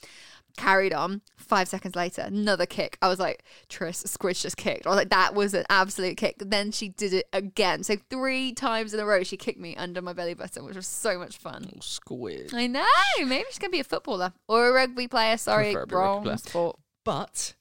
Carried 0.57 0.93
on. 0.93 1.23
Five 1.37 1.69
seconds 1.69 1.95
later, 1.95 2.23
another 2.23 2.67
kick. 2.67 2.99
I 3.01 3.09
was 3.09 3.19
like, 3.19 3.45
Tris, 3.69 4.03
Squidge 4.03 4.43
just 4.43 4.57
kicked. 4.57 4.87
I 4.87 4.91
was 4.91 4.97
like, 4.97 5.11
that 5.11 5.35
was 5.35 5.55
an 5.55 5.65
absolute 5.71 6.17
kick. 6.17 6.37
Then 6.39 6.73
she 6.73 6.89
did 6.89 7.13
it 7.13 7.27
again. 7.33 7.83
So 7.85 7.97
three 8.09 8.53
times 8.53 8.93
in 8.93 9.01
a 9.01 9.07
row, 9.07 9.23
she 9.23 9.37
kicked 9.37 9.61
me 9.61 9.77
under 9.77 10.03
my 10.03 10.13
belly 10.13 10.35
button, 10.35 10.65
which 10.65 10.77
was 10.77 10.87
so 10.87 11.19
much 11.19 11.39
fun. 11.39 11.63
Oh, 11.63 11.67
little 11.67 11.83
squid. 11.83 12.51
I 12.53 12.67
know. 12.67 12.85
Maybe 13.19 13.45
she's 13.49 13.59
going 13.59 13.71
to 13.71 13.77
be 13.77 13.81
a 13.81 13.85
footballer 13.85 14.33
or 14.49 14.69
a 14.69 14.73
rugby 14.73 15.09
player. 15.09 15.37
Sorry, 15.37 15.77
wrong 15.89 16.25
player. 16.25 16.37
sport. 16.37 16.79
But 17.05 17.55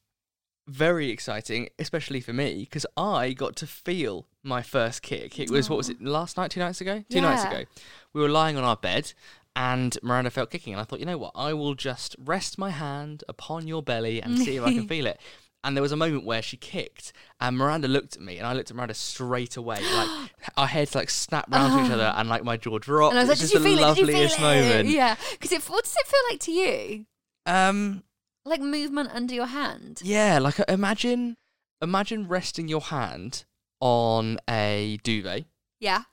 very 0.70 1.10
exciting, 1.10 1.70
especially 1.80 2.22
for 2.22 2.34
me, 2.34 2.60
because 2.60 2.86
I 2.96 3.34
got 3.34 3.56
to 3.58 3.68
feel 3.68 4.28
my 4.44 4.62
first 4.62 5.02
kick. 5.02 5.40
It 5.40 5.50
was, 5.50 5.70
what 5.70 5.78
was 5.78 5.90
it, 5.90 6.02
last 6.02 6.38
night, 6.38 6.52
two 6.52 6.60
nights 6.60 6.80
ago? 6.82 7.04
Two 7.10 7.22
nights 7.22 7.44
ago. 7.44 7.66
We 8.14 8.22
were 8.22 8.30
lying 8.30 8.58
on 8.58 8.64
our 8.64 8.78
bed 8.78 9.14
and 9.56 9.98
Miranda 10.02 10.30
felt 10.30 10.52
kicking. 10.52 10.74
And 10.74 10.82
I 10.82 10.86
thought, 10.86 11.00
you 11.00 11.06
know 11.06 11.18
what? 11.18 11.32
I 11.36 11.54
will 11.54 11.76
just 11.76 12.16
rest 12.20 12.58
my 12.58 12.70
hand 12.70 13.24
upon 13.28 13.68
your 13.68 13.84
belly 13.84 14.22
and 14.22 14.38
see 14.38 14.56
if 14.56 14.64
I 14.64 14.74
can 14.74 14.88
feel 14.88 15.06
it. 15.06 15.20
And 15.62 15.76
there 15.76 15.82
was 15.82 15.92
a 15.92 15.98
moment 15.98 16.24
where 16.24 16.42
she 16.42 16.56
kicked, 16.56 17.12
and 17.42 17.58
Miranda 17.58 17.90
looked 17.90 18.16
at 18.16 18.22
me, 18.22 18.38
and 18.38 18.48
I 18.48 18.54
looked 18.54 18.72
at 18.72 18.78
Miranda 18.78 18.94
straight 18.94 19.58
away. 19.58 19.80
Like 19.94 20.32
our 20.58 20.68
heads 20.68 20.96
like 20.96 21.10
snapped 21.10 21.54
round 21.54 21.78
to 21.78 21.86
each 21.86 21.92
other, 21.92 22.14
and 22.16 22.30
like 22.30 22.46
my 22.46 22.56
jaw 22.56 22.80
dropped. 22.80 23.12
And 23.12 23.20
I 23.20 23.24
was 23.24 23.30
like, 23.30 23.40
It 23.40 23.42
was 23.42 23.52
"Did 23.52 23.64
you 23.64 23.76
just 23.76 23.78
feel 23.78 23.86
the 23.86 23.92
it? 23.92 23.96
Did 23.96 24.00
you 24.00 24.14
loveliest 24.14 24.38
feel 24.38 24.48
it?" 24.48 24.70
moment. 24.70 24.90
Yeah, 24.90 25.16
because 25.32 25.52
it. 25.52 25.62
What 25.64 25.84
does 25.84 25.98
it 25.98 26.08
feel 26.08 26.20
like 26.30 26.40
to 26.40 26.52
you? 26.54 27.06
Um, 27.46 28.04
Like 28.50 28.62
movement 28.62 29.10
under 29.14 29.34
your 29.36 29.46
hand. 29.46 30.02
Yeah, 30.04 30.40
like 30.40 30.60
uh, 30.60 30.66
imagine 30.68 31.38
imagine 31.82 32.28
resting 32.28 32.68
your 32.68 32.82
hand 32.82 33.46
on 33.80 34.38
a 34.50 34.98
duvet 35.04 35.46
Yeah. 35.80 36.04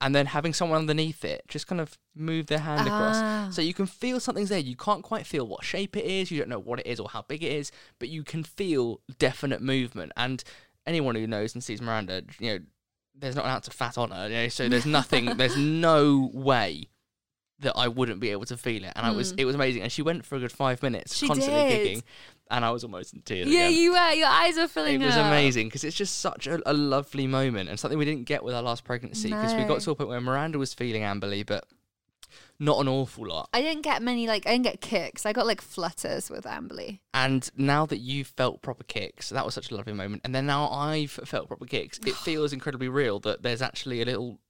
and 0.00 0.14
then 0.14 0.26
having 0.26 0.54
someone 0.54 0.78
underneath 0.78 1.24
it 1.24 1.42
just 1.48 1.66
kind 1.66 1.80
of 1.80 1.98
move 2.14 2.46
their 2.46 2.60
hand 2.60 2.88
Ah. 2.88 2.94
across. 2.94 3.54
So 3.56 3.60
you 3.60 3.74
can 3.74 3.86
feel 3.86 4.18
something's 4.20 4.48
there. 4.48 4.58
You 4.72 4.76
can't 4.76 5.02
quite 5.02 5.26
feel 5.26 5.46
what 5.46 5.64
shape 5.64 5.96
it 5.96 6.04
is, 6.06 6.30
you 6.30 6.38
don't 6.38 6.48
know 6.48 6.58
what 6.68 6.80
it 6.80 6.86
is 6.86 6.98
or 7.00 7.08
how 7.10 7.22
big 7.22 7.42
it 7.42 7.52
is, 7.52 7.70
but 7.98 8.08
you 8.08 8.22
can 8.24 8.42
feel 8.44 9.00
definite 9.18 9.60
movement. 9.60 10.12
And 10.16 10.42
anyone 10.86 11.14
who 11.16 11.26
knows 11.26 11.54
and 11.54 11.62
sees 11.62 11.82
Miranda, 11.82 12.22
you 12.38 12.50
know, 12.52 12.58
there's 13.14 13.36
not 13.36 13.44
an 13.44 13.50
ounce 13.50 13.68
of 13.68 13.74
fat 13.74 13.98
on 13.98 14.10
her, 14.12 14.28
you 14.28 14.34
know, 14.34 14.48
so 14.48 14.68
there's 14.68 14.86
nothing 14.98 15.36
there's 15.36 15.56
no 15.58 16.30
way 16.32 16.88
that 17.60 17.76
I 17.76 17.88
wouldn't 17.88 18.20
be 18.20 18.30
able 18.30 18.46
to 18.46 18.56
feel 18.56 18.84
it. 18.84 18.92
And 18.96 19.06
I 19.06 19.10
was 19.10 19.32
hmm. 19.32 19.38
it 19.38 19.44
was 19.44 19.54
amazing. 19.54 19.82
And 19.82 19.92
she 19.92 20.02
went 20.02 20.24
for 20.24 20.36
a 20.36 20.40
good 20.40 20.52
five 20.52 20.82
minutes. 20.82 21.16
She 21.16 21.28
constantly 21.28 21.68
did. 21.68 21.86
kicking. 21.86 22.02
And 22.50 22.64
I 22.64 22.70
was 22.70 22.82
almost 22.82 23.14
in 23.14 23.22
tears. 23.22 23.48
Yeah, 23.48 23.66
again 23.66 23.78
you 23.78 23.92
were. 23.92 24.12
Your 24.12 24.28
eyes 24.28 24.58
are 24.58 24.66
filling 24.66 25.00
it 25.00 25.06
was 25.06 25.16
up. 25.16 25.26
amazing 25.26 25.68
because 25.68 25.84
it's 25.84 25.96
just 25.96 26.18
such 26.18 26.46
a, 26.46 26.60
a 26.68 26.72
lovely 26.72 27.26
moment 27.26 27.68
and 27.68 27.78
something 27.78 27.98
we 27.98 28.04
didn't 28.04 28.24
get 28.24 28.42
with 28.42 28.54
our 28.54 28.62
last 28.62 28.84
pregnancy 28.84 29.28
because 29.28 29.54
we 29.54 29.62
No. 29.62 29.68
got 29.68 29.80
to 29.82 29.90
a 29.92 29.94
point 29.94 30.08
where 30.08 30.20
Miranda 30.20 30.58
was 30.58 30.74
feeling 30.74 31.02
Amberly, 31.02 31.46
but 31.46 31.64
not 32.58 32.78
an 32.80 32.88
awful 32.88 33.26
lot. 33.28 33.48
I 33.54 33.62
didn't 33.62 33.82
get 33.82 34.02
many 34.02 34.26
like 34.26 34.46
I 34.46 34.50
didn't 34.50 34.64
get 34.64 34.80
kicks. 34.80 35.24
I 35.24 35.32
got 35.32 35.46
like 35.46 35.60
flutters 35.60 36.28
with 36.28 36.44
Amberly. 36.44 37.00
And 37.14 37.48
now 37.56 37.86
that 37.86 37.98
you've 37.98 38.28
felt 38.28 38.62
proper 38.62 38.84
kicks, 38.84 39.30
that 39.30 39.44
was 39.44 39.54
such 39.54 39.70
a 39.70 39.76
lovely 39.76 39.92
moment. 39.92 40.22
And 40.24 40.34
then 40.34 40.46
now 40.46 40.68
I've 40.70 41.10
felt 41.10 41.48
proper 41.48 41.66
kicks, 41.66 41.98
it 42.04 42.14
feels 42.16 42.52
incredibly 42.52 42.88
real 42.88 43.20
that 43.20 43.42
there's 43.42 43.62
actually 43.62 44.02
a 44.02 44.04
little 44.04 44.40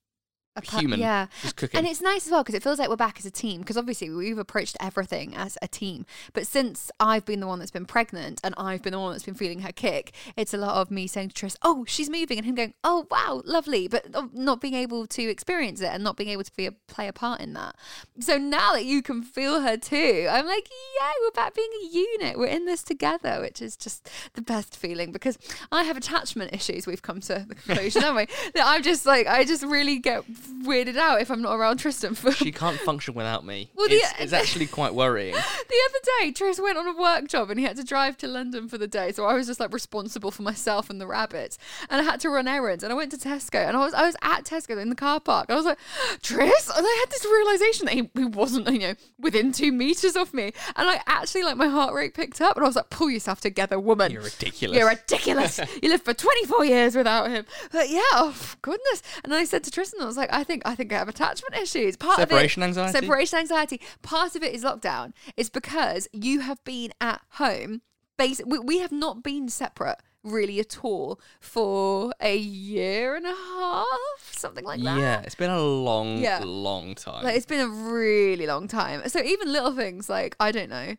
Human 0.64 1.00
yeah. 1.00 1.26
just 1.42 1.56
cooking. 1.56 1.78
And 1.78 1.86
it's 1.86 2.00
nice 2.00 2.26
as 2.26 2.32
well 2.32 2.42
because 2.42 2.54
it 2.54 2.62
feels 2.62 2.78
like 2.78 2.88
we're 2.88 2.96
back 2.96 3.18
as 3.18 3.26
a 3.26 3.30
team 3.30 3.60
because 3.60 3.76
obviously 3.76 4.10
we've 4.10 4.38
approached 4.38 4.76
everything 4.80 5.34
as 5.36 5.56
a 5.62 5.68
team. 5.68 6.06
But 6.32 6.46
since 6.46 6.90
I've 7.00 7.24
been 7.24 7.40
the 7.40 7.46
one 7.46 7.58
that's 7.58 7.70
been 7.70 7.86
pregnant 7.86 8.40
and 8.44 8.54
I've 8.56 8.82
been 8.82 8.92
the 8.92 9.00
one 9.00 9.12
that's 9.12 9.24
been 9.24 9.34
feeling 9.34 9.60
her 9.60 9.72
kick, 9.72 10.12
it's 10.36 10.54
a 10.54 10.58
lot 10.58 10.76
of 10.76 10.90
me 10.90 11.06
saying 11.06 11.28
to 11.30 11.34
Tris, 11.34 11.56
"Oh, 11.62 11.84
she's 11.86 12.10
moving," 12.10 12.38
and 12.38 12.46
him 12.46 12.54
going, 12.54 12.74
"Oh, 12.84 13.06
wow, 13.10 13.42
lovely," 13.44 13.88
but 13.88 14.06
not 14.34 14.60
being 14.60 14.74
able 14.74 15.06
to 15.06 15.22
experience 15.22 15.80
it 15.80 15.90
and 15.92 16.04
not 16.04 16.16
being 16.16 16.30
able 16.30 16.44
to 16.44 16.52
be 16.56 16.66
a, 16.66 16.72
play 16.72 17.08
a 17.08 17.12
part 17.12 17.40
in 17.40 17.52
that. 17.54 17.76
So 18.18 18.38
now 18.38 18.72
that 18.72 18.84
you 18.84 19.02
can 19.02 19.22
feel 19.22 19.60
her 19.62 19.76
too, 19.76 20.26
I'm 20.30 20.46
like, 20.46 20.68
"Yeah, 21.00 21.12
we're 21.22 21.30
back 21.30 21.54
being 21.54 21.70
a 21.82 21.86
unit. 21.86 22.38
We're 22.38 22.46
in 22.46 22.66
this 22.66 22.82
together," 22.82 23.40
which 23.40 23.62
is 23.62 23.76
just 23.76 24.08
the 24.34 24.42
best 24.42 24.76
feeling 24.76 25.12
because 25.12 25.38
I 25.72 25.84
have 25.84 25.96
attachment 25.96 26.52
issues. 26.52 26.86
We've 26.86 27.02
come 27.02 27.20
to 27.20 27.46
the 27.48 27.54
conclusion, 27.54 28.02
haven't 28.02 28.16
we? 28.16 28.26
That 28.54 28.66
I'm 28.66 28.82
just 28.82 29.06
like 29.06 29.26
I 29.26 29.44
just 29.44 29.62
really 29.62 29.98
get 29.98 30.24
weirded 30.62 30.96
out 30.96 31.20
if 31.20 31.30
I'm 31.30 31.42
not 31.42 31.54
around 31.56 31.78
Tristan 31.78 32.14
for 32.14 32.32
she 32.32 32.52
can't 32.52 32.78
function 32.78 33.14
without 33.14 33.44
me. 33.44 33.70
Well, 33.74 33.88
the- 33.88 33.96
it's, 33.96 34.12
it's 34.18 34.32
actually 34.32 34.66
quite 34.66 34.94
worrying. 34.94 35.34
the 35.34 35.40
other 35.40 35.98
day, 36.20 36.32
Tris 36.32 36.60
went 36.60 36.78
on 36.78 36.86
a 36.86 36.96
work 36.96 37.28
job 37.28 37.50
and 37.50 37.58
he 37.58 37.66
had 37.66 37.76
to 37.76 37.84
drive 37.84 38.16
to 38.18 38.28
London 38.28 38.68
for 38.68 38.78
the 38.78 38.86
day. 38.88 39.12
So 39.12 39.24
I 39.24 39.34
was 39.34 39.46
just 39.46 39.60
like 39.60 39.72
responsible 39.72 40.30
for 40.30 40.42
myself 40.42 40.90
and 40.90 41.00
the 41.00 41.06
rabbits. 41.06 41.58
And 41.88 42.00
I 42.00 42.04
had 42.04 42.20
to 42.20 42.30
run 42.30 42.48
errands. 42.48 42.84
And 42.84 42.92
I 42.92 42.96
went 42.96 43.10
to 43.12 43.16
Tesco 43.16 43.66
and 43.66 43.76
I 43.76 43.80
was 43.80 43.94
I 43.94 44.06
was 44.06 44.16
at 44.22 44.44
Tesco 44.44 44.80
in 44.80 44.88
the 44.88 44.94
car 44.96 45.20
park. 45.20 45.46
I 45.50 45.54
was 45.54 45.64
like, 45.64 45.78
Tris? 46.22 46.70
And 46.76 46.86
I 46.86 46.96
had 47.00 47.10
this 47.10 47.24
realization 47.24 47.86
that 47.86 47.94
he, 47.94 48.10
he 48.14 48.24
wasn't, 48.24 48.70
you 48.70 48.78
know, 48.78 48.94
within 49.18 49.52
two 49.52 49.72
meters 49.72 50.16
of 50.16 50.32
me. 50.34 50.52
And 50.76 50.88
I 50.88 51.00
actually 51.06 51.42
like 51.42 51.56
my 51.56 51.68
heart 51.68 51.94
rate 51.94 52.14
picked 52.14 52.40
up 52.40 52.56
and 52.56 52.64
I 52.64 52.68
was 52.68 52.76
like, 52.76 52.90
pull 52.90 53.10
yourself 53.10 53.40
together, 53.40 53.78
woman. 53.78 54.12
You're 54.12 54.22
ridiculous. 54.22 54.76
You're 54.76 54.88
ridiculous. 54.88 55.60
you 55.82 55.88
lived 55.88 56.04
for 56.04 56.14
24 56.14 56.64
years 56.64 56.96
without 56.96 57.30
him. 57.30 57.44
But 57.72 57.90
yeah, 57.90 58.00
oh 58.12 58.54
goodness. 58.62 59.02
And 59.24 59.34
I 59.34 59.44
said 59.44 59.64
to 59.64 59.70
Tristan, 59.70 60.00
I 60.02 60.06
was 60.06 60.16
like, 60.16 60.29
I 60.32 60.44
think 60.44 60.62
I 60.64 60.74
think 60.74 60.92
I 60.92 60.98
have 60.98 61.08
attachment 61.08 61.54
issues. 61.56 61.96
Part 61.96 62.16
Separation 62.16 62.62
of 62.62 62.66
it, 62.66 62.68
anxiety? 62.70 62.98
Separation 63.06 63.38
anxiety. 63.38 63.80
Part 64.02 64.34
of 64.36 64.42
it 64.42 64.54
is 64.54 64.64
lockdown. 64.64 65.12
It's 65.36 65.50
because 65.50 66.08
you 66.12 66.40
have 66.40 66.62
been 66.64 66.92
at 67.00 67.20
home. 67.32 67.82
Basi- 68.18 68.46
we, 68.46 68.58
we 68.58 68.78
have 68.80 68.92
not 68.92 69.22
been 69.22 69.48
separate 69.48 69.98
really 70.22 70.60
at 70.60 70.84
all 70.84 71.18
for 71.40 72.12
a 72.20 72.36
year 72.36 73.14
and 73.16 73.24
a 73.26 73.34
half, 73.34 73.86
something 74.32 74.64
like 74.64 74.82
that. 74.82 74.98
Yeah, 74.98 75.20
it's 75.22 75.34
been 75.34 75.50
a 75.50 75.60
long, 75.62 76.18
Yeah. 76.18 76.40
long 76.44 76.94
time. 76.94 77.24
Like 77.24 77.36
it's 77.36 77.46
been 77.46 77.60
a 77.60 77.68
really 77.68 78.46
long 78.46 78.68
time. 78.68 79.08
So 79.08 79.20
even 79.22 79.50
little 79.50 79.72
things 79.74 80.08
like 80.10 80.36
I 80.38 80.52
don't 80.52 80.68
know, 80.68 80.96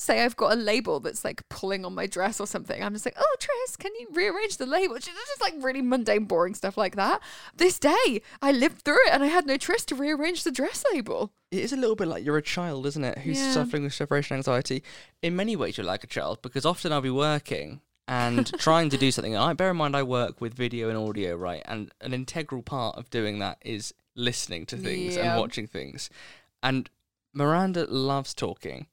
say 0.00 0.24
I've 0.24 0.34
got 0.36 0.54
a 0.54 0.56
label 0.56 0.98
that's 0.98 1.24
like 1.26 1.46
pulling 1.50 1.84
on 1.84 1.94
my 1.94 2.06
dress 2.06 2.40
or 2.40 2.46
something. 2.46 2.82
I'm 2.82 2.94
just 2.94 3.04
like, 3.04 3.16
oh 3.18 3.36
Tris, 3.38 3.76
can 3.76 3.92
you 4.00 4.06
rearrange 4.12 4.56
the 4.56 4.64
label? 4.64 4.94
It's 4.96 5.04
just 5.06 5.40
like 5.42 5.52
really 5.60 5.82
mundane, 5.82 6.24
boring 6.24 6.54
stuff 6.54 6.78
like 6.78 6.96
that. 6.96 7.20
This 7.54 7.78
day 7.78 8.22
I 8.40 8.50
lived 8.50 8.80
through 8.80 9.04
it 9.06 9.12
and 9.12 9.22
I 9.22 9.26
had 9.26 9.46
no 9.46 9.58
Tris 9.58 9.84
to 9.86 9.94
rearrange 9.94 10.42
the 10.44 10.50
dress 10.50 10.82
label. 10.92 11.32
It 11.50 11.58
is 11.60 11.74
a 11.74 11.76
little 11.76 11.96
bit 11.96 12.08
like 12.08 12.24
you're 12.24 12.38
a 12.38 12.42
child, 12.42 12.86
isn't 12.86 13.04
it? 13.04 13.18
Who's 13.18 13.38
Yeah. 13.38 13.52
suffering 13.52 13.82
with 13.82 13.92
separation 13.92 14.38
anxiety. 14.38 14.82
In 15.20 15.36
many 15.36 15.54
ways, 15.54 15.76
you're 15.76 15.84
like 15.86 16.02
a 16.02 16.06
child 16.06 16.40
because 16.40 16.64
often 16.64 16.92
I'll 16.94 17.02
be 17.02 17.10
working 17.10 17.82
and 18.08 18.46
trying 18.58 18.88
to 18.88 18.96
do 18.96 19.12
something. 19.12 19.36
I 19.36 19.52
bear 19.52 19.70
in 19.72 19.76
mind 19.76 19.94
I 19.94 20.02
work 20.02 20.40
with 20.40 20.54
video 20.54 20.88
and 20.88 20.96
audio, 20.96 21.36
right? 21.36 21.62
And 21.66 21.92
an 22.00 22.14
integral 22.14 22.62
part 22.62 22.96
of 22.96 23.10
doing 23.10 23.38
that 23.40 23.58
is 23.60 23.92
listening 24.16 24.64
to 24.66 24.78
things 24.78 25.16
Yeah. 25.16 25.32
and 25.32 25.40
watching 25.40 25.66
things. 25.66 26.08
And 26.62 26.88
Miranda 27.34 27.84
loves 27.84 28.32
talking. 28.32 28.86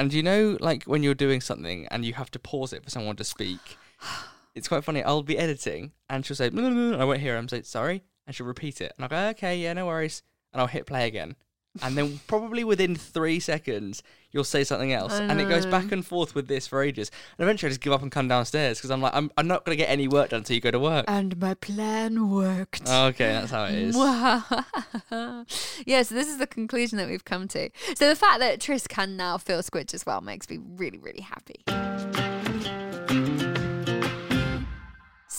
And 0.00 0.14
you 0.14 0.22
know, 0.22 0.56
like 0.60 0.84
when 0.84 1.02
you're 1.02 1.14
doing 1.14 1.42
something 1.42 1.86
and 1.90 2.06
you 2.06 2.14
have 2.14 2.30
to 2.30 2.38
pause 2.38 2.72
it 2.72 2.82
for 2.82 2.88
someone 2.88 3.16
to 3.16 3.24
speak. 3.24 3.76
It's 4.52 4.66
quite 4.66 4.82
funny. 4.82 5.00
I'll 5.00 5.22
be 5.22 5.38
editing 5.38 5.92
and 6.08 6.26
she'll 6.26 6.34
say, 6.34 6.50
"No, 6.50 6.62
no, 6.62 6.70
no," 6.70 6.98
I 6.98 7.04
won't 7.04 7.20
hear 7.20 7.34
her. 7.34 7.38
I'm 7.38 7.48
say, 7.48 7.62
sorry. 7.62 8.02
And 8.26 8.34
she'll 8.34 8.46
repeat 8.48 8.80
it. 8.80 8.92
And 8.96 9.04
I'll 9.04 9.08
go, 9.08 9.28
okay, 9.28 9.56
yeah, 9.56 9.72
no 9.74 9.86
worries. 9.86 10.24
And 10.52 10.60
I'll 10.60 10.66
hit 10.66 10.86
play 10.86 11.06
again. 11.06 11.36
And 11.82 11.96
then 11.96 12.20
probably 12.26 12.64
within 12.64 12.96
three 12.96 13.38
seconds, 13.38 14.02
you'll 14.32 14.42
say 14.44 14.64
something 14.64 14.92
else. 14.92 15.12
And 15.12 15.40
it 15.40 15.48
goes 15.48 15.66
back 15.66 15.92
and 15.92 16.04
forth 16.04 16.34
with 16.34 16.48
this 16.48 16.66
for 16.66 16.82
ages. 16.82 17.10
And 17.38 17.44
eventually 17.44 17.68
I 17.68 17.70
just 17.70 17.80
give 17.80 17.92
up 17.92 18.02
and 18.02 18.10
come 18.10 18.26
downstairs 18.26 18.78
because 18.78 18.90
I'm 18.90 19.00
like, 19.00 19.14
I'm, 19.14 19.30
I'm 19.36 19.46
not 19.46 19.64
going 19.64 19.76
to 19.78 19.82
get 19.82 19.88
any 19.88 20.08
work 20.08 20.30
done 20.30 20.38
until 20.38 20.54
you 20.54 20.60
go 20.60 20.72
to 20.72 20.80
work. 20.80 21.04
And 21.06 21.38
my 21.38 21.54
plan 21.54 22.28
worked. 22.28 22.88
okay, 22.88 23.32
that's 23.32 23.52
how 23.52 23.66
it 23.66 23.74
is. 23.74 23.96
yeah, 25.86 26.02
so 26.02 26.14
this 26.14 26.28
is 26.28 26.38
the 26.38 26.48
conclusion 26.48 26.98
that 26.98 27.08
we've 27.08 27.24
come 27.24 27.46
to. 27.48 27.70
So 27.94 28.08
the 28.08 28.16
fact 28.16 28.40
that 28.40 28.60
Tris 28.60 28.86
can 28.88 29.16
now 29.16 29.38
feel 29.38 29.62
squidge 29.62 29.94
as 29.94 30.04
well 30.04 30.20
makes 30.20 30.50
me 30.50 30.58
really, 30.76 30.98
really 30.98 31.22
happy. 31.22 32.29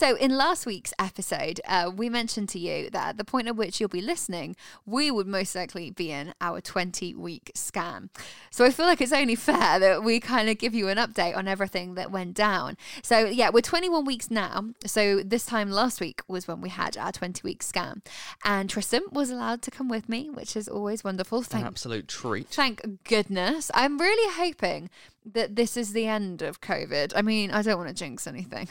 So, 0.01 0.15
in 0.15 0.35
last 0.35 0.65
week's 0.65 0.95
episode, 0.97 1.61
uh, 1.67 1.91
we 1.95 2.09
mentioned 2.09 2.49
to 2.49 2.59
you 2.59 2.89
that 2.89 3.09
at 3.09 3.17
the 3.17 3.23
point 3.23 3.47
at 3.47 3.55
which 3.55 3.79
you'll 3.79 3.87
be 3.87 4.01
listening, 4.01 4.55
we 4.83 5.11
would 5.11 5.27
most 5.27 5.53
likely 5.53 5.91
be 5.91 6.09
in 6.09 6.33
our 6.41 6.59
20 6.59 7.13
week 7.13 7.51
scan. 7.53 8.09
So, 8.49 8.65
I 8.65 8.71
feel 8.71 8.87
like 8.87 8.99
it's 8.99 9.13
only 9.13 9.35
fair 9.35 9.77
that 9.77 10.03
we 10.03 10.19
kind 10.19 10.49
of 10.49 10.57
give 10.57 10.73
you 10.73 10.87
an 10.87 10.97
update 10.97 11.37
on 11.37 11.47
everything 11.47 11.93
that 11.93 12.09
went 12.09 12.33
down. 12.33 12.77
So, 13.03 13.25
yeah, 13.25 13.51
we're 13.53 13.61
21 13.61 14.03
weeks 14.03 14.31
now. 14.31 14.71
So, 14.87 15.21
this 15.23 15.45
time 15.45 15.69
last 15.69 16.01
week 16.01 16.23
was 16.27 16.47
when 16.47 16.61
we 16.61 16.69
had 16.69 16.97
our 16.97 17.11
20 17.11 17.41
week 17.43 17.61
scan. 17.61 18.01
And 18.43 18.71
Tristan 18.71 19.03
was 19.11 19.29
allowed 19.29 19.61
to 19.61 19.69
come 19.69 19.87
with 19.87 20.09
me, 20.09 20.31
which 20.31 20.55
is 20.55 20.67
always 20.67 21.03
wonderful. 21.03 21.37
An 21.37 21.43
Thank 21.43 21.65
absolute 21.67 22.07
treat. 22.07 22.47
Thank 22.47 23.03
goodness. 23.03 23.69
I'm 23.75 23.99
really 23.99 24.33
hoping 24.33 24.89
that 25.25 25.55
this 25.55 25.77
is 25.77 25.93
the 25.93 26.07
end 26.07 26.41
of 26.41 26.61
COVID. 26.61 27.13
I 27.15 27.21
mean, 27.21 27.51
I 27.51 27.61
don't 27.61 27.77
want 27.77 27.89
to 27.89 27.95
jinx 27.95 28.25
anything. 28.25 28.67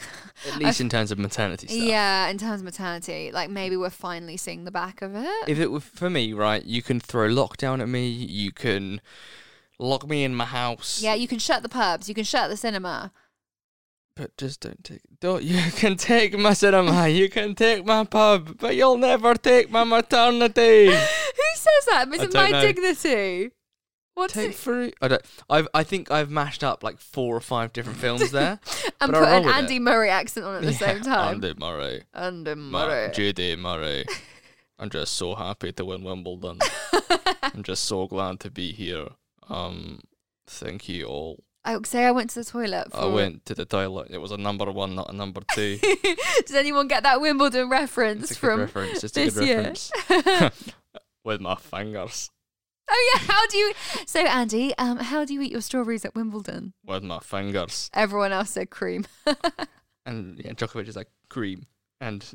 At 0.47 0.57
least 0.59 0.81
in 0.81 0.89
terms 0.89 1.11
of 1.11 1.17
maternity 1.17 1.67
stuff. 1.67 1.79
yeah, 1.79 2.27
in 2.27 2.37
terms 2.37 2.61
of 2.61 2.65
maternity, 2.65 3.31
like 3.31 3.49
maybe 3.49 3.77
we're 3.77 3.89
finally 3.89 4.37
seeing 4.37 4.65
the 4.65 4.71
back 4.71 5.01
of 5.01 5.15
it. 5.15 5.47
If 5.47 5.59
it 5.59 5.71
were 5.71 5.79
for 5.79 6.09
me, 6.09 6.33
right, 6.33 6.63
you 6.63 6.81
can 6.81 6.99
throw 6.99 7.29
lockdown 7.29 7.81
at 7.81 7.87
me, 7.87 8.09
you 8.09 8.51
can 8.51 9.01
lock 9.79 10.07
me 10.07 10.23
in 10.23 10.35
my 10.35 10.45
house. 10.45 11.01
yeah, 11.01 11.13
you 11.13 11.27
can 11.27 11.39
shut 11.39 11.63
the 11.63 11.69
pubs, 11.69 12.09
you 12.09 12.15
can 12.15 12.25
shut 12.25 12.49
the 12.49 12.57
cinema. 12.57 13.11
But 14.15 14.35
just 14.37 14.59
don't 14.59 14.83
take. 14.83 15.01
Don't 15.21 15.41
you 15.43 15.71
can 15.71 15.95
take 15.95 16.37
my 16.37 16.53
cinema, 16.53 17.07
you 17.07 17.29
can 17.29 17.55
take 17.55 17.85
my 17.85 18.03
pub, 18.03 18.57
but 18.59 18.75
you'll 18.75 18.97
never 18.97 19.35
take 19.35 19.71
my 19.71 19.85
maternity. 19.85 20.87
Who 20.87 20.91
says 21.55 21.85
that? 21.87 22.07
Is 22.13 22.23
it 22.23 22.33
my 22.33 22.49
know. 22.49 22.61
dignity? 22.61 23.51
What's 24.21 24.33
take 24.33 24.51
it? 24.51 24.55
free. 24.55 24.93
I 25.01 25.07
don't. 25.07 25.21
I've. 25.49 25.67
I 25.73 25.83
think 25.83 26.11
I've 26.11 26.29
mashed 26.29 26.63
up 26.63 26.83
like 26.83 26.99
four 26.99 27.35
or 27.35 27.39
five 27.41 27.73
different 27.73 27.97
films 28.05 28.31
there. 28.31 28.59
And 29.01 29.11
put 29.13 29.23
an 29.23 29.49
Andy 29.49 29.77
it. 29.77 29.81
Murray 29.81 30.09
accent 30.09 30.45
on 30.45 30.55
at 30.57 30.61
the 30.61 30.71
Yeah, 30.71 30.77
same 30.77 31.01
time. 31.01 31.35
Andy 31.35 31.53
Murray. 31.59 32.03
Andy 32.13 32.55
Ma- 32.55 32.85
Murray. 32.85 33.11
Judy 33.13 33.55
Murray. 33.55 34.05
I'm 34.79 34.89
just 34.89 35.15
so 35.15 35.35
happy 35.35 35.71
to 35.73 35.85
win 35.85 36.03
Wimbledon. 36.03 36.59
I'm 37.43 37.63
just 37.63 37.85
so 37.85 38.07
glad 38.07 38.39
to 38.41 38.49
be 38.51 38.71
here. 38.71 39.07
Um, 39.49 40.01
thank 40.47 40.87
you 40.87 41.05
all. 41.05 41.43
I 41.63 41.75
would 41.75 41.85
say 41.85 42.05
I 42.05 42.11
went 42.11 42.31
to 42.31 42.39
the 42.39 42.45
toilet. 42.45 42.91
For... 42.91 42.97
I 42.97 43.05
went 43.05 43.45
to 43.45 43.53
the 43.53 43.65
toilet. 43.65 44.09
It 44.11 44.17
was 44.19 44.31
a 44.31 44.37
number 44.37 44.71
one, 44.71 44.95
not 44.95 45.11
a 45.11 45.15
number 45.15 45.41
two. 45.53 45.77
Does 46.45 46.55
anyone 46.55 46.87
get 46.87 47.03
that 47.03 47.21
Wimbledon 47.21 47.69
reference 47.69 48.35
from 48.35 48.61
reference. 48.61 49.01
This 49.01 49.35
year? 49.39 49.57
reference. 49.57 49.91
With 51.23 51.41
my 51.41 51.55
fingers. 51.55 52.31
Oh 52.93 53.11
yeah, 53.15 53.21
how 53.33 53.47
do 53.47 53.57
you? 53.57 53.73
So 54.05 54.19
Andy, 54.19 54.73
um, 54.77 54.97
how 54.97 55.23
do 55.25 55.33
you 55.33 55.41
eat 55.41 55.51
your 55.51 55.61
strawberries 55.61 56.03
at 56.03 56.13
Wimbledon? 56.13 56.73
With 56.85 57.03
my 57.03 57.19
fingers. 57.19 57.89
Everyone 57.93 58.31
else 58.33 58.51
said 58.51 58.69
cream. 58.69 59.05
And 60.05 60.39
yeah, 60.43 60.53
Djokovic 60.53 60.87
is 60.87 60.95
like 60.95 61.09
cream. 61.29 61.67
And 61.99 62.25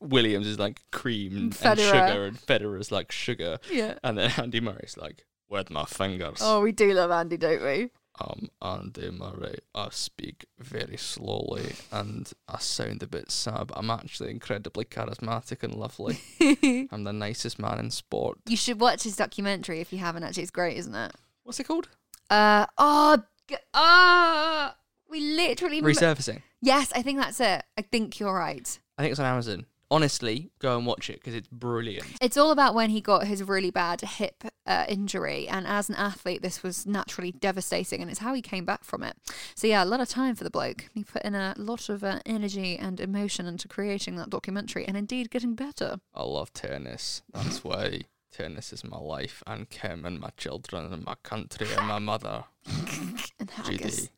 Williams 0.00 0.46
is 0.46 0.58
like 0.60 0.80
cream 0.92 1.36
and 1.36 1.52
Federer. 1.52 1.78
sugar. 1.86 2.24
And 2.26 2.36
Federer 2.38 2.78
is 2.80 2.92
like 2.92 3.10
sugar. 3.10 3.58
yeah. 3.70 3.98
And 4.04 4.16
then 4.16 4.32
Andy 4.36 4.60
Murray's 4.60 4.96
like, 4.96 5.26
with 5.48 5.70
my 5.70 5.84
fingers. 5.86 6.38
Oh, 6.40 6.60
we 6.60 6.70
do 6.72 6.92
love 6.94 7.10
Andy, 7.10 7.36
don't 7.36 7.62
we? 7.62 7.90
I'm 8.20 8.48
Andy 8.62 9.10
Murray. 9.10 9.58
I 9.74 9.88
speak 9.90 10.46
very 10.58 10.96
slowly 10.96 11.72
and 11.90 12.30
I 12.48 12.58
sound 12.58 13.02
a 13.02 13.06
bit 13.08 13.30
sad, 13.30 13.66
but 13.68 13.76
I'm 13.78 13.90
actually 13.90 14.30
incredibly 14.30 14.84
charismatic 14.84 15.62
and 15.64 15.74
lovely. 15.74 16.18
I'm 16.92 17.04
the 17.04 17.12
nicest 17.12 17.58
man 17.58 17.78
in 17.80 17.90
sport. 17.90 18.38
You 18.46 18.56
should 18.56 18.80
watch 18.80 19.02
his 19.02 19.16
documentary 19.16 19.80
if 19.80 19.92
you 19.92 19.98
haven't. 19.98 20.22
Actually, 20.22 20.44
it's 20.44 20.52
great, 20.52 20.76
isn't 20.76 20.94
it? 20.94 21.12
What's 21.42 21.58
it 21.58 21.64
called? 21.64 21.88
Uh 22.30 22.66
oh, 22.78 23.18
g- 23.48 23.56
ah, 23.74 24.76
we 25.10 25.20
literally. 25.20 25.82
Resurfacing. 25.82 26.40
yes, 26.62 26.92
I 26.94 27.02
think 27.02 27.18
that's 27.18 27.40
it. 27.40 27.64
I 27.76 27.82
think 27.82 28.18
you're 28.20 28.34
right. 28.34 28.78
I 28.96 29.02
think 29.02 29.10
it's 29.10 29.20
on 29.20 29.26
Amazon. 29.26 29.66
Honestly, 29.94 30.50
go 30.58 30.76
and 30.76 30.86
watch 30.86 31.08
it 31.08 31.20
because 31.20 31.34
it's 31.34 31.46
brilliant. 31.46 32.04
It's 32.20 32.36
all 32.36 32.50
about 32.50 32.74
when 32.74 32.90
he 32.90 33.00
got 33.00 33.28
his 33.28 33.44
really 33.44 33.70
bad 33.70 34.00
hip 34.00 34.42
uh, 34.66 34.86
injury, 34.88 35.46
and 35.46 35.68
as 35.68 35.88
an 35.88 35.94
athlete, 35.94 36.42
this 36.42 36.64
was 36.64 36.84
naturally 36.84 37.30
devastating, 37.30 38.02
and 38.02 38.10
it's 38.10 38.18
how 38.18 38.34
he 38.34 38.42
came 38.42 38.64
back 38.64 38.82
from 38.82 39.04
it. 39.04 39.16
So 39.54 39.68
yeah, 39.68 39.84
a 39.84 39.86
lot 39.86 40.00
of 40.00 40.08
time 40.08 40.34
for 40.34 40.42
the 40.42 40.50
bloke. 40.50 40.90
He 40.92 41.04
put 41.04 41.22
in 41.22 41.36
a 41.36 41.54
lot 41.56 41.88
of 41.88 42.02
uh, 42.02 42.18
energy 42.26 42.76
and 42.76 42.98
emotion 42.98 43.46
into 43.46 43.68
creating 43.68 44.16
that 44.16 44.30
documentary, 44.30 44.84
and 44.84 44.96
indeed 44.96 45.30
getting 45.30 45.54
better. 45.54 46.00
I 46.12 46.24
love 46.24 46.52
tennis. 46.52 47.22
That's 47.32 47.62
why 47.62 48.00
tennis 48.32 48.72
is 48.72 48.82
my 48.82 48.98
life 48.98 49.44
and 49.46 49.70
Kim 49.70 50.04
and 50.04 50.18
my 50.18 50.30
children 50.36 50.92
and 50.92 51.04
my 51.04 51.14
country 51.22 51.68
and 51.78 51.86
my 51.86 52.00
mother, 52.00 52.44
And 53.38 53.48
haggis. 53.48 53.96
Judy. 53.96 54.08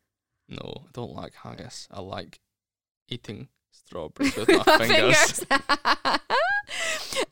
No, 0.49 0.85
I 0.87 0.89
don't 0.95 1.15
like 1.15 1.35
haggis. 1.35 1.87
I 1.91 2.01
like 2.01 2.41
eating 3.09 3.49
strawberries 3.85 4.37
with 4.37 4.49
my 4.67 4.79
my 4.79 4.79
fingers. 4.79 5.45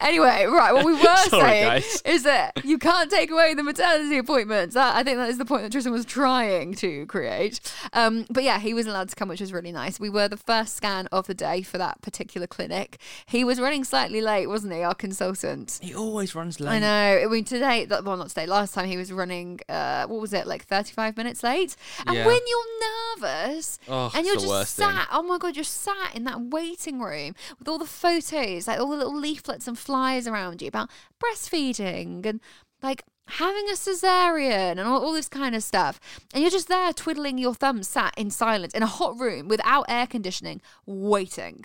anyway, 0.00 0.44
right, 0.46 0.72
what 0.72 0.84
we 0.84 0.92
were 1.00 1.16
Sorry, 1.28 1.42
saying 1.50 1.64
guys. 1.68 2.02
is 2.04 2.22
that 2.24 2.64
you 2.64 2.78
can't 2.78 3.10
take 3.10 3.30
away 3.30 3.54
the 3.54 3.62
maternity 3.62 4.18
appointments. 4.18 4.74
That, 4.74 4.94
I 4.96 5.02
think 5.02 5.18
that 5.18 5.28
is 5.28 5.38
the 5.38 5.44
point 5.44 5.62
that 5.62 5.72
Tristan 5.72 5.92
was 5.92 6.04
trying 6.04 6.74
to 6.76 7.06
create. 7.06 7.60
Um, 7.92 8.26
but 8.30 8.42
yeah, 8.44 8.58
he 8.58 8.74
was 8.74 8.86
allowed 8.86 9.08
to 9.10 9.16
come, 9.16 9.28
which 9.28 9.40
was 9.40 9.52
really 9.52 9.72
nice. 9.72 9.98
We 10.00 10.10
were 10.10 10.28
the 10.28 10.36
first 10.36 10.76
scan 10.76 11.06
of 11.08 11.26
the 11.26 11.34
day 11.34 11.62
for 11.62 11.78
that 11.78 12.00
particular 12.02 12.46
clinic. 12.46 12.98
He 13.26 13.44
was 13.44 13.60
running 13.60 13.84
slightly 13.84 14.20
late, 14.20 14.46
wasn't 14.46 14.72
he, 14.72 14.82
our 14.82 14.94
consultant? 14.94 15.78
He 15.82 15.94
always 15.94 16.34
runs 16.34 16.60
late. 16.60 16.70
I 16.70 16.78
know. 16.78 17.22
I 17.24 17.26
mean, 17.26 17.44
today, 17.44 17.86
well, 17.88 18.16
not 18.16 18.28
today, 18.28 18.46
last 18.46 18.74
time 18.74 18.86
he 18.88 18.96
was 18.96 19.12
running, 19.12 19.60
uh, 19.68 20.06
what 20.06 20.20
was 20.20 20.32
it, 20.32 20.46
like 20.46 20.64
35 20.66 21.16
minutes 21.16 21.42
late? 21.42 21.76
And 22.06 22.16
Yeah. 22.16 22.26
when 22.26 22.38
you're 22.46 23.20
nervous 23.22 23.78
Oh, 23.88 24.10
and 24.14 24.26
you're 24.26 24.34
just 24.36 24.46
worst 24.48 24.76
thing. 24.76 24.88
sat, 24.88 25.08
oh 25.12 25.22
my 25.22 25.38
God, 25.38 25.56
you're 25.56 25.64
sat 25.64 26.14
in 26.14 26.24
that 26.24 26.40
waiting 26.40 27.00
room 27.00 27.34
with 27.58 27.68
all 27.68 27.78
the 27.78 27.86
photos, 27.86 28.66
like 28.66 28.78
all 28.80 28.88
the 28.90 28.96
little 28.96 29.16
leaflets 29.18 29.66
and 29.68 29.73
flyers 29.78 30.26
around 30.26 30.62
you 30.62 30.68
about 30.68 30.90
breastfeeding 31.22 32.24
and 32.26 32.40
like 32.82 33.04
having 33.28 33.68
a 33.68 33.72
cesarean 33.72 34.72
and 34.72 34.80
all, 34.80 35.04
all 35.04 35.12
this 35.12 35.28
kind 35.28 35.54
of 35.54 35.62
stuff. 35.62 36.00
And 36.32 36.42
you're 36.42 36.50
just 36.50 36.68
there 36.68 36.92
twiddling 36.92 37.38
your 37.38 37.54
thumbs, 37.54 37.88
sat 37.88 38.14
in 38.16 38.30
silence 38.30 38.74
in 38.74 38.82
a 38.82 38.86
hot 38.86 39.18
room 39.18 39.48
without 39.48 39.86
air 39.88 40.06
conditioning, 40.06 40.60
waiting. 40.86 41.64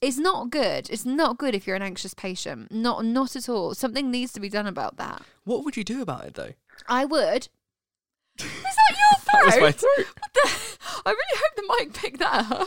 It's 0.00 0.18
not 0.18 0.50
good. 0.50 0.88
It's 0.88 1.04
not 1.04 1.38
good 1.38 1.54
if 1.54 1.66
you're 1.66 1.76
an 1.76 1.82
anxious 1.82 2.14
patient. 2.14 2.72
Not 2.72 3.04
not 3.04 3.36
at 3.36 3.48
all. 3.50 3.74
Something 3.74 4.10
needs 4.10 4.32
to 4.32 4.40
be 4.40 4.48
done 4.48 4.66
about 4.66 4.96
that. 4.96 5.22
What 5.44 5.64
would 5.64 5.76
you 5.76 5.84
do 5.84 6.00
about 6.00 6.24
it 6.24 6.34
though? 6.34 6.52
I 6.88 7.04
would. 7.04 7.48
Is 8.38 8.46
that 8.46 8.96
That 9.32 9.44
was 9.44 9.60
my 9.60 9.72
throat. 9.72 10.06
I 11.06 11.10
really 11.10 11.40
hope 11.40 11.56
the 11.56 11.74
mic 11.78 11.92
picked 11.94 12.18
that 12.18 12.50
up. 12.50 12.66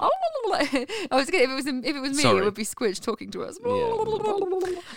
I 1.10 1.16
was 1.16 1.30
gonna, 1.30 1.44
if 1.44 1.50
it 1.50 1.54
was 1.54 1.66
if 1.66 1.96
it 1.96 2.00
was 2.00 2.16
me, 2.16 2.22
Sorry. 2.22 2.38
it 2.38 2.44
would 2.44 2.54
be 2.54 2.64
Squidge 2.64 3.00
talking 3.00 3.30
to 3.32 3.42
us. 3.44 3.58
Yeah. 3.64 3.72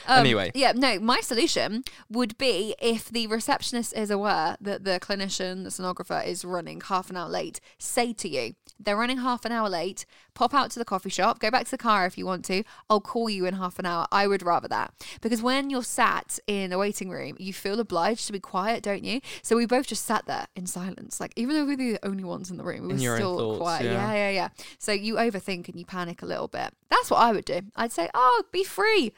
Um, 0.08 0.20
Anyway. 0.20 0.52
yeah, 0.54 0.72
no. 0.74 1.00
My 1.00 1.20
solution 1.22 1.84
would 2.10 2.38
be 2.38 2.76
if 2.82 3.10
the 3.10 3.28
receptionist 3.28 3.94
is 3.94 4.10
aware 4.12 4.58
that 4.62 4.84
the 4.84 5.00
clinician, 5.02 5.64
the 5.64 5.70
sonographer, 5.70 6.26
is 6.26 6.46
running 6.46 6.82
half 6.82 7.10
an 7.10 7.18
hour 7.18 7.30
late. 7.30 7.60
Say 7.78 8.14
to 8.14 8.30
you, 8.30 8.56
they're 8.80 8.98
running 8.98 9.18
half 9.20 9.46
an 9.46 9.52
hour 9.52 9.70
late. 9.70 10.06
Pop 10.34 10.54
out 10.54 10.70
to 10.72 10.80
the 10.80 10.86
coffee 10.86 11.10
shop. 11.10 11.40
Go 11.40 11.50
back 11.50 11.66
to 11.66 11.72
the 11.72 11.78
car 11.78 12.06
if 12.06 12.18
you 12.18 12.26
want 12.26 12.44
to. 12.46 12.64
I'll 12.90 13.02
call 13.02 13.30
you 13.30 13.46
in 13.46 13.54
half 13.56 13.80
an 13.80 13.86
hour. 13.86 14.06
I 14.12 14.28
would 14.28 14.44
rather 14.44 14.68
that 14.68 14.94
because 15.22 15.42
when 15.42 15.70
you're 15.70 15.84
sat 15.84 16.40
in 16.48 16.74
a 16.74 16.78
waiting 16.78 17.10
room, 17.10 17.36
you 17.40 17.54
feel 17.54 17.80
obliged 17.80 18.28
to 18.28 18.34
be 18.34 18.40
quiet, 18.40 18.84
don't 18.84 19.04
you? 19.04 19.22
So 19.42 19.56
we 19.56 19.66
both 19.66 19.88
just 19.88 20.06
sat 20.06 20.26
there 20.26 20.48
in 20.56 20.66
silence, 20.68 21.20
like 21.20 21.32
even 21.36 21.56
though 21.56 21.66
we 21.66 21.72
were 21.76 21.94
the 21.94 22.00
only 22.06 22.24
ones 22.24 22.52
in 22.52 22.58
the 22.58 22.64
room, 22.64 22.88
we 22.88 22.96
In 22.96 23.10
were 23.10 23.16
still 23.16 23.38
thoughts, 23.38 23.60
quiet. 23.60 23.86
yeah. 23.86 23.92
yeah, 24.12 24.14
yeah, 24.14 24.30
yeah. 24.30 24.50
So 24.78 24.92
you 24.92 25.16
overthink 25.16 25.68
and 25.70 25.80
you 25.80 25.86
panic 25.86 26.22
a 26.22 26.26
little 26.26 26.48
bit. 26.48 26.74
That's 26.90 27.10
what 27.10 27.22
I 27.22 27.32
would 27.32 27.46
do. 27.46 27.62
I'd 27.76 27.92
say, 27.92 28.10
oh, 28.14 28.44
be 28.52 28.64
free. 28.64 29.14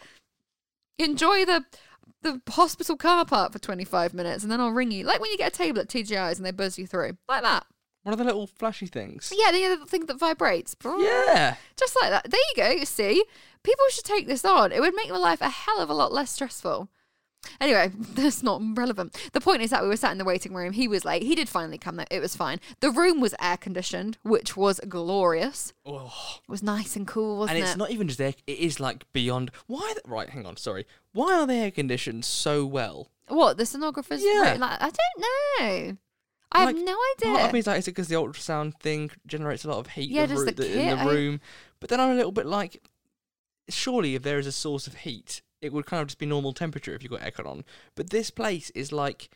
Enjoy 1.00 1.46
the 1.46 1.66
the 2.24 2.42
hospital 2.50 2.98
car 2.98 3.26
park 3.26 3.52
for 3.54 3.60
25 3.60 4.14
minutes 4.14 4.42
and 4.44 4.52
then 4.52 4.60
I'll 4.60 4.72
ring 4.72 4.92
you. 4.92 5.04
Like 5.04 5.20
when 5.22 5.30
you 5.32 5.38
get 5.38 5.54
a 5.54 5.56
table 5.58 5.80
at 5.80 5.88
TGI's 5.88 6.40
and 6.40 6.46
they 6.46 6.52
buzz 6.52 6.78
you 6.80 6.88
through. 6.88 7.18
Like 7.30 7.44
that. 7.44 7.66
One 8.08 8.14
of 8.14 8.20
the 8.20 8.24
little 8.24 8.48
flashy 8.48 8.88
things. 8.88 9.34
Yeah, 9.36 9.52
the 9.52 9.66
other 9.66 9.86
thing 9.86 10.06
that 10.06 10.18
vibrates. 10.18 10.78
Yeah. 10.82 11.56
Just 11.76 11.94
like 12.02 12.10
that. 12.10 12.32
There 12.32 12.40
you 12.40 12.56
go. 12.56 12.70
You 12.70 12.86
see, 12.86 13.26
people 13.64 13.84
should 13.90 14.06
take 14.06 14.28
this 14.28 14.46
on. 14.46 14.72
It 14.72 14.80
would 14.80 14.96
make 14.96 15.08
your 15.08 15.20
life 15.20 15.42
a 15.42 15.50
hell 15.50 15.82
of 15.82 15.90
a 15.90 15.94
lot 15.94 16.14
less 16.14 16.32
stressful. 16.32 16.88
Anyway, 17.60 17.92
that's 18.00 18.42
not 18.42 18.62
relevant. 18.76 19.14
The 19.34 19.42
point 19.42 19.62
is 19.62 19.72
that 19.72 19.84
we 19.84 19.90
were 19.90 19.98
sat 19.98 20.14
in 20.14 20.20
the 20.20 20.24
waiting 20.24 20.54
room. 20.54 20.72
He 20.72 20.88
was 20.88 21.04
late. 21.04 21.24
He 21.24 21.36
did 21.36 21.50
finally 21.50 21.78
come. 21.78 21.98
though. 21.98 22.06
It 22.10 22.22
was 22.22 22.34
fine. 22.34 22.62
The 22.80 22.92
room 22.92 23.20
was 23.20 23.36
air 23.42 23.58
conditioned, 23.58 24.18
which 24.24 24.56
was 24.56 24.80
glorious. 24.88 25.74
Oh. 25.86 26.38
It 26.48 26.50
was 26.50 26.64
nice 26.64 26.96
and 26.96 27.06
cool, 27.06 27.40
wasn't 27.40 27.58
it? 27.58 27.60
and 27.60 27.68
it's 27.68 27.76
it? 27.76 27.78
not 27.78 27.92
even 27.92 28.08
just 28.08 28.22
air. 28.22 28.36
It 28.48 28.60
is 28.60 28.80
like 28.80 29.04
beyond. 29.12 29.52
Why? 29.66 29.94
The, 29.96 30.10
right, 30.10 30.30
hang 30.30 30.46
on. 30.46 30.56
Sorry. 30.56 30.86
Why 31.12 31.38
are 31.42 31.46
they 31.46 31.60
air 31.60 31.72
conditioned 31.72 32.24
so 32.24 32.66
well? 32.66 33.12
What 33.28 33.58
the 33.58 33.64
sonographers? 33.64 34.22
Yeah. 34.22 34.56
Like, 34.58 34.82
I 34.82 34.92
don't 34.92 35.20
know. 35.90 35.98
I 36.52 36.66
Like, 36.66 36.76
have 36.78 36.86
no 36.86 36.98
idea. 37.18 37.32
Part 37.34 37.46
of 37.48 37.54
me 37.54 37.60
is 37.60 37.68
like, 37.68 37.80
is 37.80 37.88
it 37.88 37.92
because 37.92 38.08
the 38.08 38.16
ultrasound 38.16 38.80
thing 38.80 39.12
generates 39.26 39.66
a 39.66 39.68
lot 39.70 39.80
of 39.80 39.88
heat 39.88 40.10
Yeah, 40.10 40.26
the 40.26 40.36
the 40.36 40.52
the- 40.52 40.80
in 40.80 40.98
the 40.98 41.04
I- 41.04 41.06
room? 41.14 41.42
But 41.80 41.90
then 41.90 42.00
I'm 42.00 42.12
a 42.12 42.16
little 42.16 42.32
bit 42.32 42.46
like, 42.46 42.82
surely 43.70 44.16
if 44.16 44.24
there 44.24 44.40
is 44.40 44.48
a 44.48 44.52
source 44.52 44.88
of 44.88 44.96
heat, 44.96 45.42
it 45.62 45.74
would 45.74 45.86
kind 45.86 46.02
of 46.02 46.08
just 46.08 46.20
be 46.20 46.26
normal 46.26 46.54
temperature 46.54 46.94
if 46.96 47.04
you 47.04 47.10
got 47.10 47.22
aircon 47.22 47.46
on. 47.46 47.66
But 47.96 48.10
this 48.12 48.30
place 48.32 48.70
is 48.72 48.92
like 48.92 49.30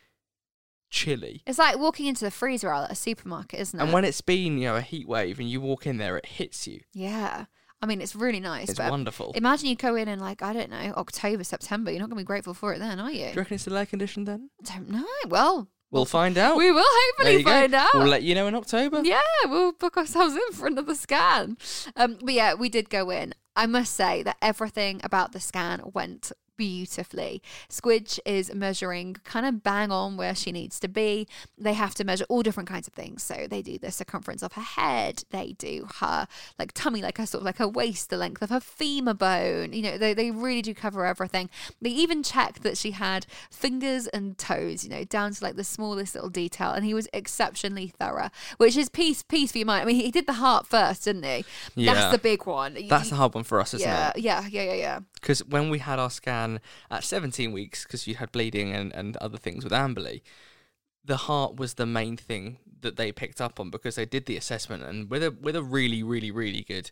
chilly. 0.90 1.42
It's 1.46 1.60
like 1.60 1.78
walking 1.78 2.06
into 2.06 2.26
the 2.26 2.32
freezer 2.32 2.72
aisle 2.72 2.84
at 2.86 2.92
a 2.92 2.96
supermarket, 2.96 3.60
isn't 3.60 3.80
it? 3.80 3.84
And 3.84 3.94
when 3.94 4.06
it's 4.06 4.22
been, 4.22 4.58
you 4.58 4.66
know, 4.68 4.76
a 4.76 4.82
heat 4.82 5.08
wave 5.08 5.40
and 5.40 5.50
you 5.50 5.62
walk 5.62 5.86
in 5.86 5.98
there, 5.98 6.18
it 6.18 6.26
hits 6.26 6.68
you. 6.68 6.82
yeah, 6.94 7.46
I 7.82 7.88
mean 7.88 8.00
it's 8.02 8.16
really 8.16 8.40
nice. 8.40 8.70
It's 8.70 8.78
but 8.78 8.92
wonderful. 8.92 9.32
Imagine 9.36 9.68
you 9.70 9.76
go 9.76 9.96
in 9.96 10.08
in 10.08 10.20
like 10.20 10.42
I 10.44 10.54
don't 10.54 10.70
know 10.70 10.94
October, 10.98 11.44
September. 11.44 11.90
You're 11.92 12.00
not 12.00 12.10
going 12.10 12.18
to 12.20 12.24
be 12.24 12.28
grateful 12.28 12.54
for 12.54 12.74
it 12.74 12.80
then, 12.80 13.00
are 13.00 13.12
you? 13.12 13.26
Do 13.26 13.32
you 13.32 13.38
reckon 13.38 13.56
it's 13.56 13.64
still 13.64 13.76
air 13.78 13.86
conditioned 13.88 14.28
then? 14.28 14.50
don't 14.64 14.90
know. 14.90 15.06
Well, 15.28 15.68
We'll 15.92 16.06
find 16.06 16.38
out. 16.38 16.56
we 16.56 16.72
will 16.72 16.86
hopefully 16.88 17.38
you 17.38 17.44
go. 17.44 17.52
find 17.52 17.74
out. 17.76 17.90
We'll 17.94 18.08
let 18.08 18.24
you 18.24 18.34
know 18.34 18.48
in 18.48 18.56
October. 18.56 19.02
Yeah, 19.04 19.20
we'll 19.46 19.74
book 19.74 19.98
ourselves 19.98 20.34
in 20.36 20.54
for 20.54 20.68
another 20.68 20.96
scan. 20.96 21.58
Um, 21.98 22.18
but 22.24 22.34
yeah, 22.34 22.54
we 22.54 22.70
did 22.70 22.90
go 22.90 23.10
in. 23.10 23.34
I 23.56 23.66
must 23.66 23.94
say 23.94 24.24
that 24.24 24.38
everything 24.42 25.02
about 25.04 25.34
the 25.34 25.42
scan 25.42 25.82
went 25.94 26.32
beautifully. 26.62 27.42
Squidge 27.70 28.20
is 28.24 28.54
measuring 28.54 29.16
kind 29.24 29.48
of 29.48 29.64
bang 29.64 29.92
on 29.92 30.16
where 30.16 30.36
she 30.36 30.52
needs 30.52 30.80
to 30.80 30.88
be. 30.88 31.28
They 31.58 31.74
have 31.74 31.96
to 31.96 32.04
measure 32.04 32.24
all 32.30 32.44
different 32.44 32.70
kinds 32.70 32.88
of 32.88 32.94
things. 32.94 33.24
So 33.24 33.48
they 33.50 33.64
do 33.64 33.80
the 33.80 33.90
circumference 33.90 34.44
of 34.44 34.54
her 34.54 34.62
head, 34.62 35.24
they 35.32 35.54
do 35.58 35.88
her 36.02 36.28
like 36.60 36.74
tummy, 36.74 37.02
like 37.02 37.18
her 37.18 37.26
sort 37.26 37.42
of 37.42 37.46
like 37.48 37.58
her 37.58 37.68
waist, 37.68 38.12
the 38.12 38.18
length 38.18 38.44
of 38.44 38.52
her 38.52 38.60
femur 38.60 39.16
bone. 39.16 39.74
You 39.74 39.82
know, 39.82 39.98
they, 39.98 40.14
they 40.14 40.30
really 40.30 40.62
do 40.62 40.76
cover 40.76 41.04
everything. 41.04 41.50
They 41.82 41.90
even 41.90 42.22
checked 42.22 42.62
that 42.62 42.78
she 42.78 42.92
had 42.92 43.26
fingers 43.50 44.06
and 44.06 44.38
toes, 44.38 44.84
you 44.84 44.92
know, 44.92 45.04
down 45.04 45.34
to 45.34 45.44
like 45.44 45.56
the 45.56 45.64
smallest 45.64 46.14
little 46.14 46.30
detail. 46.30 46.74
And 46.74 46.86
he 46.86 46.94
was 46.94 47.08
exceptionally 47.12 47.88
thorough, 47.88 48.30
which 48.58 48.78
is 48.78 48.88
peace, 48.88 49.24
peace 49.24 49.52
for 49.52 49.58
your 49.58 49.66
mind. 49.66 49.82
I 49.82 49.86
mean, 49.86 49.96
he 49.96 50.12
did 50.12 50.28
the 50.28 50.34
heart 50.34 50.68
first, 50.68 51.06
didn't 51.06 51.24
he? 51.24 51.44
Yeah. 51.74 51.96
That's 51.96 52.12
the 52.12 52.20
big 52.20 52.46
one. 52.46 52.78
That's 52.88 53.10
the 53.10 53.16
hard 53.16 53.34
one 53.34 53.46
for 53.46 53.60
us, 53.60 53.74
isn't 53.74 53.88
yeah, 53.88 54.12
it? 54.12 54.20
yeah, 54.20 54.48
yeah, 54.48 54.64
yeah, 54.64 54.74
yeah. 54.74 55.00
Because 55.22 55.46
when 55.46 55.70
we 55.70 55.80
had 55.80 56.00
our 56.00 56.10
scan 56.10 56.60
at 56.90 57.04
17 57.04 57.52
weeks, 57.52 57.84
because 57.84 58.08
you 58.08 58.16
had 58.16 58.32
bleeding 58.32 58.74
and, 58.74 58.92
and 58.94 59.16
other 59.18 59.38
things 59.38 59.64
with 59.64 59.72
Amberley, 59.72 60.22
the 61.06 61.18
heart 61.18 61.56
was 61.56 61.76
the 61.76 61.86
main 61.86 62.18
thing 62.18 62.58
that 62.82 62.96
they 62.96 63.12
picked 63.12 63.40
up 63.40 63.60
on 63.60 63.70
because 63.70 63.96
they 63.96 64.06
did 64.06 64.26
the 64.26 64.36
assessment 64.36 64.82
and 64.84 65.10
with 65.10 65.24
a 65.24 65.30
with 65.30 65.56
a 65.56 65.62
really 65.62 66.02
really 66.02 66.32
really 66.32 66.64
good 66.64 66.90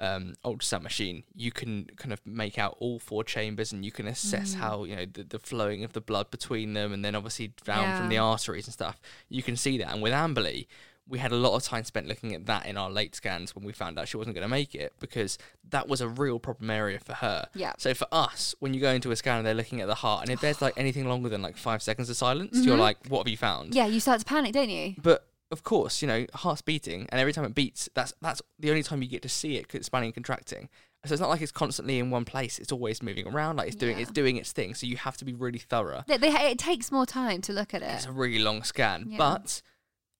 um, 0.00 0.34
ultrasound 0.44 0.82
machine, 0.82 1.24
you 1.34 1.50
can 1.50 1.86
kind 1.96 2.12
of 2.12 2.24
make 2.24 2.56
out 2.58 2.76
all 2.78 2.98
four 3.00 3.24
chambers 3.24 3.72
and 3.72 3.84
you 3.84 3.90
can 3.90 4.06
assess 4.06 4.54
Mm. 4.54 4.58
how 4.58 4.84
you 4.84 4.96
know 4.96 5.06
the, 5.12 5.24
the 5.24 5.38
flowing 5.40 5.82
of 5.84 5.92
the 5.92 6.00
blood 6.00 6.30
between 6.30 6.74
them, 6.74 6.92
and 6.92 7.04
then 7.04 7.14
obviously 7.16 7.52
down 7.64 7.98
from 7.98 8.08
the 8.08 8.18
arteries 8.18 8.66
and 8.66 8.74
stuff. 8.74 9.00
You 9.28 9.42
can 9.42 9.56
see 9.56 9.78
that. 9.78 9.92
And 9.92 10.00
with 10.02 10.12
Amberley, 10.12 10.66
we 11.08 11.18
had 11.18 11.32
a 11.32 11.36
lot 11.36 11.54
of 11.56 11.62
time 11.62 11.84
spent 11.84 12.06
looking 12.06 12.34
at 12.34 12.46
that 12.46 12.66
in 12.66 12.76
our 12.76 12.90
late 12.90 13.14
scans 13.14 13.54
when 13.54 13.64
we 13.64 13.72
found 13.72 13.98
out 13.98 14.08
she 14.08 14.16
wasn't 14.16 14.34
going 14.34 14.42
to 14.44 14.48
make 14.48 14.74
it 14.74 14.92
because 15.00 15.38
that 15.70 15.88
was 15.88 16.00
a 16.00 16.08
real 16.08 16.38
problem 16.38 16.68
area 16.70 16.98
for 16.98 17.14
her. 17.14 17.48
Yeah. 17.54 17.72
So 17.78 17.94
for 17.94 18.06
us, 18.12 18.54
when 18.60 18.74
you 18.74 18.80
go 18.80 18.90
into 18.90 19.10
a 19.10 19.16
scan 19.16 19.38
and 19.38 19.46
they're 19.46 19.54
looking 19.54 19.80
at 19.80 19.86
the 19.86 19.94
heart, 19.96 20.22
and 20.22 20.30
if 20.30 20.40
there's 20.40 20.60
like 20.60 20.74
anything 20.76 21.08
longer 21.08 21.28
than 21.28 21.40
like 21.42 21.56
five 21.56 21.82
seconds 21.82 22.10
of 22.10 22.16
silence, 22.16 22.58
you're 22.64 22.76
like, 22.76 22.98
"What 23.08 23.20
have 23.20 23.28
you 23.28 23.36
found?" 23.36 23.70
Mm-hmm. 23.70 23.76
Yeah, 23.78 23.86
you 23.86 24.00
start 24.00 24.20
to 24.20 24.24
panic, 24.26 24.52
don't 24.52 24.70
you? 24.70 24.94
But 25.02 25.26
of 25.50 25.62
course, 25.62 26.02
you 26.02 26.08
know, 26.08 26.26
heart's 26.34 26.60
beating, 26.60 27.08
and 27.10 27.18
every 27.20 27.32
time 27.32 27.44
it 27.46 27.54
beats, 27.54 27.88
that's 27.94 28.12
that's 28.20 28.42
the 28.58 28.68
only 28.70 28.82
time 28.82 29.02
you 29.02 29.08
get 29.08 29.22
to 29.22 29.28
see 29.30 29.56
it 29.56 29.64
it's 29.64 29.74
expanding 29.74 30.08
and 30.08 30.14
contracting. 30.14 30.68
So 31.06 31.12
it's 31.14 31.20
not 31.20 31.30
like 31.30 31.40
it's 31.40 31.52
constantly 31.52 31.98
in 32.00 32.10
one 32.10 32.24
place; 32.26 32.58
it's 32.58 32.72
always 32.72 33.02
moving 33.02 33.26
around, 33.26 33.56
like 33.56 33.68
it's 33.68 33.76
doing 33.76 33.96
Yeah. 33.96 34.02
it's 34.02 34.10
doing 34.10 34.36
its 34.36 34.52
thing. 34.52 34.74
So 34.74 34.86
you 34.86 34.96
have 34.98 35.16
to 35.18 35.24
be 35.24 35.32
really 35.32 35.60
thorough. 35.60 36.02
They, 36.06 36.18
they, 36.18 36.28
it 36.50 36.58
takes 36.58 36.90
more 36.92 37.06
time 37.06 37.40
to 37.42 37.52
look 37.54 37.72
at 37.72 37.80
it. 37.82 37.90
It's 37.94 38.04
a 38.06 38.12
really 38.12 38.40
long 38.40 38.62
scan, 38.64 39.06
Yeah. 39.08 39.16
but 39.16 39.62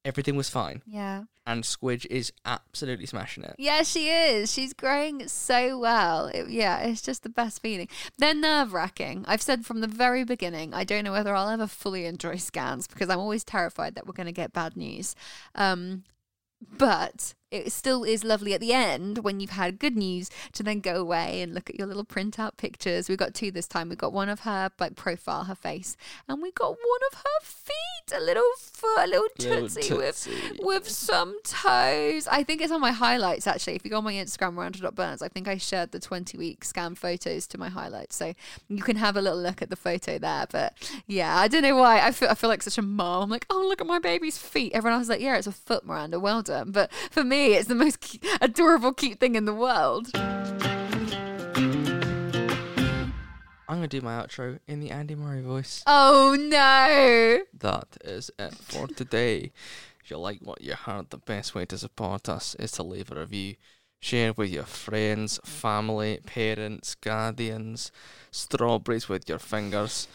everything 0.09 0.35
was 0.37 0.49
fine, 0.49 0.83
Yeah. 0.87 1.25
and 1.47 1.62
Squidge 1.62 2.07
is 2.07 2.33
absolutely 2.44 3.07
smashing 3.07 3.44
it. 3.44 3.55
Yeah, 3.59 3.83
she 3.83 4.09
is. 4.09 4.53
She's 4.53 4.73
growing 4.73 5.29
so 5.29 5.79
well. 5.79 6.27
It- 6.27 6.49
yeah, 6.51 6.79
it's 6.81 7.03
just 7.03 7.23
the 7.23 7.29
best 7.29 7.61
feeling. 7.62 7.88
They're 8.18 8.35
nerve 8.35 8.73
wracking. 8.73 9.25
I've 9.29 9.42
said 9.42 9.64
from 9.66 9.81
the 9.81 9.87
very 9.87 10.25
beginning, 10.25 10.75
I 10.75 10.85
don't 10.85 11.05
know 11.05 11.12
whether 11.12 11.35
I'll 11.35 11.49
ever 11.49 11.66
fully 11.66 12.07
enjoy 12.07 12.37
scans 12.37 12.87
because 12.88 13.09
I'm 13.11 13.21
always 13.21 13.44
terrified 13.44 13.94
that 13.94 14.07
we're 14.07 14.12
going 14.14 14.27
to 14.27 14.33
get 14.33 14.53
bad 14.53 14.77
news. 14.77 15.14
Um, 15.55 16.05
but 16.61 17.35
it 17.51 17.73
still 17.73 18.05
is 18.05 18.25
lovely 18.25 18.55
at 18.55 18.61
the 18.61 18.73
end 18.73 19.19
when 19.19 19.41
you've 19.41 19.51
had 19.51 19.79
good 19.79 19.97
news 19.97 20.31
to 20.53 20.63
then 20.63 20.81
go 20.81 20.97
away 20.97 21.41
and 21.41 21.55
look 21.55 21.71
at 21.71 21.79
your 21.79 21.87
little 21.87 22.05
printout 22.05 22.57
pictures. 22.57 23.09
We've 23.09 23.19
got 23.19 23.35
two 23.35 23.51
this 23.51 23.67
time. 23.67 23.89
We've 23.89 23.99
got 23.99 24.13
one 24.13 24.29
of 24.29 24.41
her 24.41 24.71
like 24.79 24.97
profile, 24.97 25.45
her 25.45 25.55
face, 25.55 25.97
and 26.29 26.43
we 26.43 26.51
got 26.53 26.71
one 26.71 27.01
of 27.13 27.19
her 27.19 27.41
feet, 27.43 28.17
a 28.17 28.21
little 28.21 28.43
foot, 28.59 29.05
a 29.05 29.07
little 29.07 29.29
Little 29.39 29.69
tootsie, 29.69 29.95
with 29.95 30.29
with 30.61 30.89
some 30.89 31.39
toes. 31.45 32.27
I 32.27 32.43
think 32.43 32.61
it's 32.61 32.73
on 32.73 32.81
my 32.81 32.93
highlights 32.93 33.47
actually. 33.47 33.77
If 33.77 33.85
you 33.85 33.91
go 33.91 33.99
on 33.99 34.05
my 34.05 34.15
Instagram, 34.15 34.55
Miranda.burns, 34.55 35.23
I 35.23 35.29
think 35.29 35.49
I 35.49 35.59
shared 35.59 35.93
the 35.93 36.01
20 36.01 36.37
week 36.39 36.65
scan 36.65 36.95
photos 36.95 37.47
to 37.49 37.59
my 37.59 37.69
highlights. 37.69 38.17
So 38.17 38.35
you 38.69 38.83
can 38.83 38.97
have 38.97 39.17
a 39.17 39.23
little 39.23 39.41
look 39.41 39.63
at 39.63 39.71
the 39.71 39.77
photo 39.77 40.19
there. 40.19 40.47
But 40.51 40.75
yeah, 41.07 41.37
I 41.37 41.49
don't 41.49 41.63
know 41.63 41.77
why. 41.77 42.01
I 42.01 42.11
feel, 42.13 42.29
I 42.29 42.35
feel 42.35 42.51
like 42.51 42.63
such 42.63 42.79
a 42.79 42.83
mom. 42.83 43.25
I'm 43.25 43.31
like, 43.31 43.47
oh, 43.51 43.65
look 43.69 43.81
at 43.81 43.87
my 43.87 43.99
baby's 43.99 44.39
feet. 44.39 44.73
Everyone 44.75 44.99
else 44.99 45.05
is 45.05 45.11
like, 45.11 45.21
yeah, 45.21 45.37
it's 45.37 45.47
a 45.47 45.53
foot, 45.53 45.85
Miranda. 45.85 46.19
Well 46.19 46.43
done. 46.43 46.71
But 46.73 46.93
for 47.11 47.23
me, 47.25 47.38
it's 47.46 47.68
the 47.68 47.74
most 47.74 48.01
cu- 48.01 48.18
adorable, 48.40 48.92
cute 48.92 49.20
thing 49.20 49.35
in 49.35 49.44
the 49.44 49.55
world. 49.55 50.11
I'm 53.70 53.77
gonna 53.77 53.88
do 53.88 54.01
my 54.01 54.22
outro 54.22 54.59
in 54.66 54.81
the 54.81 54.90
Andy 54.90 55.14
Murray 55.14 55.42
voice. 55.42 55.83
Oh 55.87 56.37
no. 56.38 57.40
That 57.59 57.98
is 58.05 58.31
it 58.38 58.55
for 58.55 58.87
today. 58.87 59.53
If 60.03 60.11
you 60.11 60.18
like 60.18 60.40
what 60.40 60.62
you 60.62 60.72
heard, 60.72 61.11
the 61.11 61.18
best 61.18 61.55
way 61.55 61.66
to 61.66 61.77
support 61.77 62.29
us 62.29 62.55
is 62.57 62.72
to 62.72 62.83
leave 62.83 63.12
a 63.12 63.20
review. 63.20 63.57
Share 64.01 64.33
with 64.33 64.51
your 64.51 64.64
friends, 64.64 65.38
family, 65.44 66.20
parents, 66.24 66.94
guardians, 66.94 67.92
strawberries 68.31 69.09
with 69.09 69.29
your 69.29 69.38
fingers, 69.40 70.09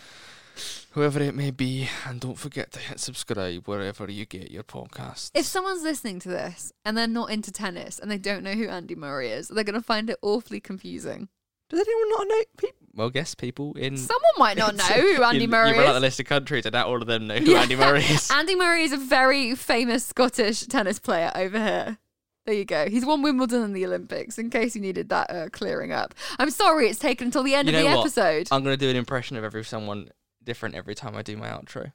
whoever 0.92 1.22
it 1.22 1.36
may 1.36 1.52
be, 1.52 1.90
and 2.08 2.20
don't 2.20 2.38
forget 2.38 2.72
to 2.74 2.80
hit 2.80 3.00
subscribe 3.00 3.68
wherever 3.68 4.10
you 4.10 4.26
get 4.26 4.52
your 4.52 4.64
podcasts. 4.64 5.32
If 5.34 5.46
someone's 5.46 5.84
listening 5.84 6.20
to 6.22 6.30
this 6.30 6.72
and 6.86 6.98
they're 6.98 7.08
not 7.08 7.32
into 7.32 7.52
tennis 7.52 8.00
and 8.00 8.10
they 8.12 8.18
don't 8.18 8.44
know 8.44 8.54
who 8.54 8.68
Andy 8.68 8.96
Murray 8.96 9.30
is, 9.32 9.48
they're 9.48 9.64
going 9.64 9.74
to 9.80 9.82
find 9.82 10.10
it 10.10 10.18
awfully 10.22 10.60
confusing. 10.60 11.30
Does 11.70 11.80
anyone 11.80 12.10
not 12.10 12.28
know? 12.28 12.44
People? 12.58 12.88
Well, 12.96 13.10
guess 13.10 13.34
people 13.34 13.74
in. 13.76 13.98
Someone 13.98 14.22
might 14.38 14.58
not 14.58 14.76
know 14.78 14.84
who 14.84 15.24
Andy 15.24 15.42
you, 15.42 15.48
Murray 15.48 15.72
You 15.72 15.78
read 15.80 15.88
out 15.88 15.92
the 15.94 15.98
is. 15.98 16.02
list 16.04 16.20
of 16.20 16.26
countries, 16.28 16.66
and 16.66 16.74
not 16.74 16.86
all 16.88 17.02
of 17.02 17.08
them 17.08 17.26
know 17.26 17.38
who 17.38 17.56
Andy 17.56 17.76
Murray 17.76 18.00
is. 18.04 18.30
Andy 18.30 18.56
Murray 18.56 18.84
is 18.84 18.92
a 18.92 18.98
very 18.98 19.56
famous 19.56 20.06
Scottish 20.06 20.62
tennis 20.68 21.00
player 21.00 21.32
over 21.34 21.58
here. 21.58 21.98
There 22.46 22.54
you 22.54 22.66
go. 22.66 22.90
He's 22.90 23.06
won 23.06 23.22
Wimbledon 23.24 23.62
and 23.64 23.76
the 23.76 23.86
Olympics, 23.86 24.38
in 24.38 24.50
case 24.50 24.76
you 24.76 24.82
needed 24.82 25.08
that 25.10 25.32
uh, 25.32 25.48
clearing 25.50 25.94
up. 25.94 26.14
I'm 26.38 26.50
sorry 26.52 26.90
it's 26.90 27.00
taken 27.00 27.28
until 27.28 27.42
the 27.42 27.56
end 27.56 27.70
You 27.70 27.76
of 27.78 27.84
know 27.84 27.90
the 27.90 27.96
what? 27.96 28.06
episode. 28.06 28.50
I'm 28.52 28.64
gonna 28.64 28.78
do 28.78 28.90
an 28.90 28.98
impression 28.98 29.38
of 29.38 29.44
every 29.46 29.64
someone 29.64 30.10
different 30.46 30.76
every 30.76 30.96
time 30.96 31.16
I 31.16 31.22
do 31.22 31.38
my 31.38 31.50
outro. 31.50 31.92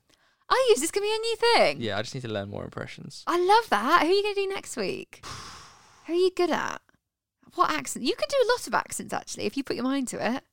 oh, 0.51 0.73
is 0.75 0.81
this 0.81 0.91
going 0.91 1.03
to 1.03 1.09
be 1.09 1.15
a 1.15 1.19
new 1.19 1.37
thing? 1.37 1.81
Yeah, 1.81 1.99
I 1.99 2.03
just 2.03 2.15
need 2.15 2.23
to 2.23 2.29
learn 2.33 2.49
more 2.49 2.65
impressions. 2.65 3.25
I 3.27 3.39
love 3.39 3.69
that. 3.71 4.03
Who 4.03 4.09
are 4.09 4.13
you 4.13 4.23
going 4.23 4.35
to 4.35 4.41
do 4.43 4.49
next 4.49 4.77
week? 4.77 5.25
Who 6.07 6.13
are 6.13 6.17
you 6.17 6.31
good 6.35 6.51
at? 6.51 6.81
What 7.55 7.71
accent? 7.71 8.05
You 8.05 8.15
can 8.15 8.29
do 8.29 8.37
a 8.37 8.51
lot 8.53 8.67
of 8.67 8.75
accents, 8.75 9.13
actually, 9.13 9.45
if 9.45 9.57
you 9.57 9.65
put 9.65 9.77
your 9.77 9.85
mind 9.85 10.09
to 10.09 10.37
it. 10.37 10.45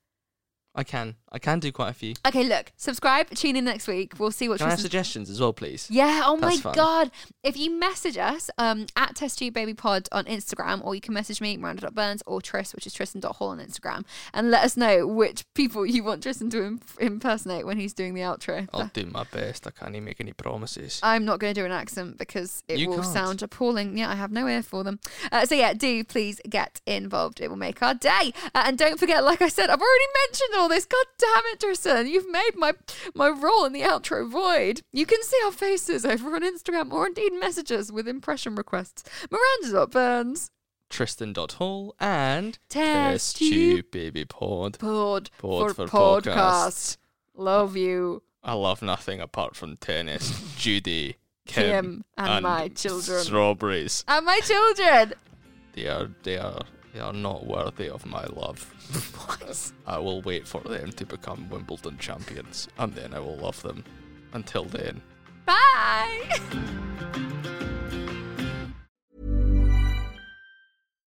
I 0.77 0.83
can. 0.83 1.15
I 1.31 1.39
can 1.39 1.59
do 1.59 1.71
quite 1.71 1.89
a 1.89 1.93
few. 1.93 2.13
Okay, 2.27 2.43
look, 2.43 2.71
subscribe, 2.77 3.29
tune 3.31 3.55
in 3.55 3.65
next 3.65 3.87
week. 3.87 4.13
We'll 4.19 4.31
see 4.31 4.47
what 4.49 4.57
Can 4.59 4.67
I 4.67 4.71
have 4.71 4.79
suggestions 4.79 5.29
as 5.29 5.39
well, 5.41 5.51
please? 5.53 5.87
Yeah, 5.89 6.23
oh 6.25 6.35
my 6.37 6.55
fun. 6.57 6.75
god. 6.75 7.11
If 7.43 7.57
you 7.57 7.71
message 7.77 8.17
us 8.17 8.49
um, 8.57 8.85
at 8.95 9.15
TestTubeBabyPod 9.15 10.07
on 10.11 10.25
Instagram, 10.25 10.83
or 10.83 10.95
you 10.95 11.01
can 11.01 11.13
message 11.13 11.41
me, 11.41 11.57
Miranda.burns, 11.57 12.23
or 12.25 12.41
Tris, 12.41 12.73
which 12.73 12.87
is 12.87 12.93
Tristan.hall 12.93 13.49
on 13.49 13.59
Instagram, 13.59 14.03
and 14.33 14.49
let 14.51 14.63
us 14.63 14.75
know 14.77 15.05
which 15.07 15.45
people 15.53 15.85
you 15.85 16.03
want 16.03 16.23
Tristan 16.23 16.49
to 16.51 16.63
im- 16.65 16.79
impersonate 16.99 17.65
when 17.65 17.77
he's 17.77 17.93
doing 17.93 18.13
the 18.13 18.21
outro. 18.21 18.67
I'll 18.73 18.89
do 18.93 19.05
my 19.05 19.23
best. 19.31 19.67
I 19.67 19.71
can't 19.71 19.91
even 19.91 20.05
make 20.05 20.19
any 20.21 20.33
promises. 20.33 20.99
I'm 21.03 21.25
not 21.25 21.39
going 21.39 21.53
to 21.53 21.59
do 21.61 21.65
an 21.65 21.71
accent 21.71 22.17
because 22.17 22.63
it 22.67 22.79
You 22.79 22.89
will 22.89 23.01
can't. 23.01 23.13
sound 23.13 23.41
appalling. 23.43 23.97
Yeah, 23.97 24.09
I 24.09 24.15
have 24.15 24.31
no 24.31 24.47
ear 24.47 24.63
for 24.63 24.83
them. 24.83 24.99
Uh, 25.31 25.45
so, 25.45 25.55
yeah, 25.55 25.73
do 25.73 26.03
please 26.03 26.39
get 26.49 26.81
involved. 26.85 27.39
It 27.41 27.49
will 27.49 27.55
make 27.57 27.81
our 27.81 27.93
day. 27.93 28.33
Uh, 28.53 28.63
and 28.65 28.77
don't 28.77 28.99
forget, 28.99 29.23
like 29.23 29.41
I 29.41 29.49
said, 29.49 29.69
I've 29.69 29.81
already 29.81 30.05
mentioned 30.27 30.49
all 30.57 30.64
Oh, 30.65 30.69
this. 30.69 30.85
God 30.85 31.05
damn 31.19 31.43
it, 31.53 31.59
Tristan. 31.59 32.07
You've 32.07 32.29
made 32.29 32.51
my, 32.55 32.73
my 33.13 33.29
role 33.29 33.65
in 33.65 33.73
the 33.73 33.81
outro 33.81 34.27
void. 34.29 34.81
You 34.91 35.05
can 35.05 35.21
see 35.21 35.37
our 35.45 35.51
faces 35.51 36.05
over 36.05 36.35
on 36.35 36.41
Instagram 36.41 36.91
or 36.91 37.05
indeed 37.07 37.33
messages 37.33 37.91
with 37.91 38.07
impression 38.07 38.55
requests. 38.55 39.03
Miranda.burns. 39.29 40.49
Tristan.hall 40.89 41.95
and 41.99 42.57
Test 42.69 43.37
Tube 43.37 43.85
Baby 43.91 44.25
Pod. 44.25 44.79
Pod, 44.79 45.29
Pod 45.39 45.75
for, 45.75 45.87
for 45.87 46.21
podcasts. 46.21 46.35
podcasts. 46.35 46.97
Love 47.35 47.75
you, 47.75 48.23
I 48.43 48.53
love 48.53 48.81
nothing 48.81 49.19
apart 49.19 49.55
from 49.55 49.75
tennis, 49.77 50.41
Judy, 50.57 51.17
Kim, 51.45 51.63
Kim, 51.65 52.05
and 52.17 52.43
my 52.43 52.69
children. 52.69 53.23
Strawberries. 53.23 54.03
And 54.07 54.25
my 54.25 54.39
children. 54.43 55.13
They 55.73 55.87
are 55.87 56.09
they 56.23 56.37
are 56.37 56.61
they 56.95 57.01
are 57.01 57.11
not 57.11 57.45
worthy 57.45 57.89
of 57.89 58.05
my 58.05 58.23
love. 58.27 58.71
I 59.85 59.99
will 59.99 60.21
wait 60.21 60.47
for 60.47 60.61
them 60.61 60.93
to 60.93 61.05
become 61.05 61.49
Wimbledon 61.49 61.97
champions, 61.97 62.69
and 62.77 62.93
then 62.93 63.13
I 63.13 63.19
will 63.19 63.35
love 63.35 63.61
them. 63.61 63.83
Until 64.31 64.63
then. 64.63 65.01
Bye. 65.45 66.39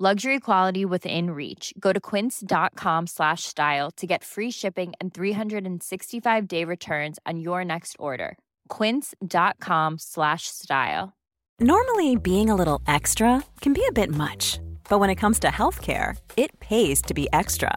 Luxury 0.00 0.38
quality 0.38 0.84
within 0.84 1.30
reach. 1.30 1.74
Go 1.80 1.92
to 1.92 1.98
quince.com 1.98 3.08
slash 3.08 3.42
style 3.42 3.90
to 3.96 4.06
get 4.06 4.22
free 4.22 4.50
shipping 4.50 4.92
and 5.00 5.12
365 5.12 6.46
day 6.46 6.62
returns 6.62 7.18
on 7.26 7.40
your 7.40 7.64
next 7.64 7.96
order. 7.98 8.38
Quince.com 8.68 9.96
slash 9.98 10.46
style. 10.46 11.14
Normally, 11.58 12.14
being 12.14 12.48
a 12.48 12.54
little 12.54 12.80
extra 12.86 13.42
can 13.60 13.72
be 13.72 13.82
a 13.88 13.90
bit 13.90 14.14
much, 14.14 14.60
but 14.88 15.00
when 15.00 15.10
it 15.10 15.16
comes 15.16 15.40
to 15.40 15.48
healthcare, 15.48 16.16
it 16.36 16.60
pays 16.60 17.02
to 17.02 17.12
be 17.14 17.26
extra. 17.32 17.76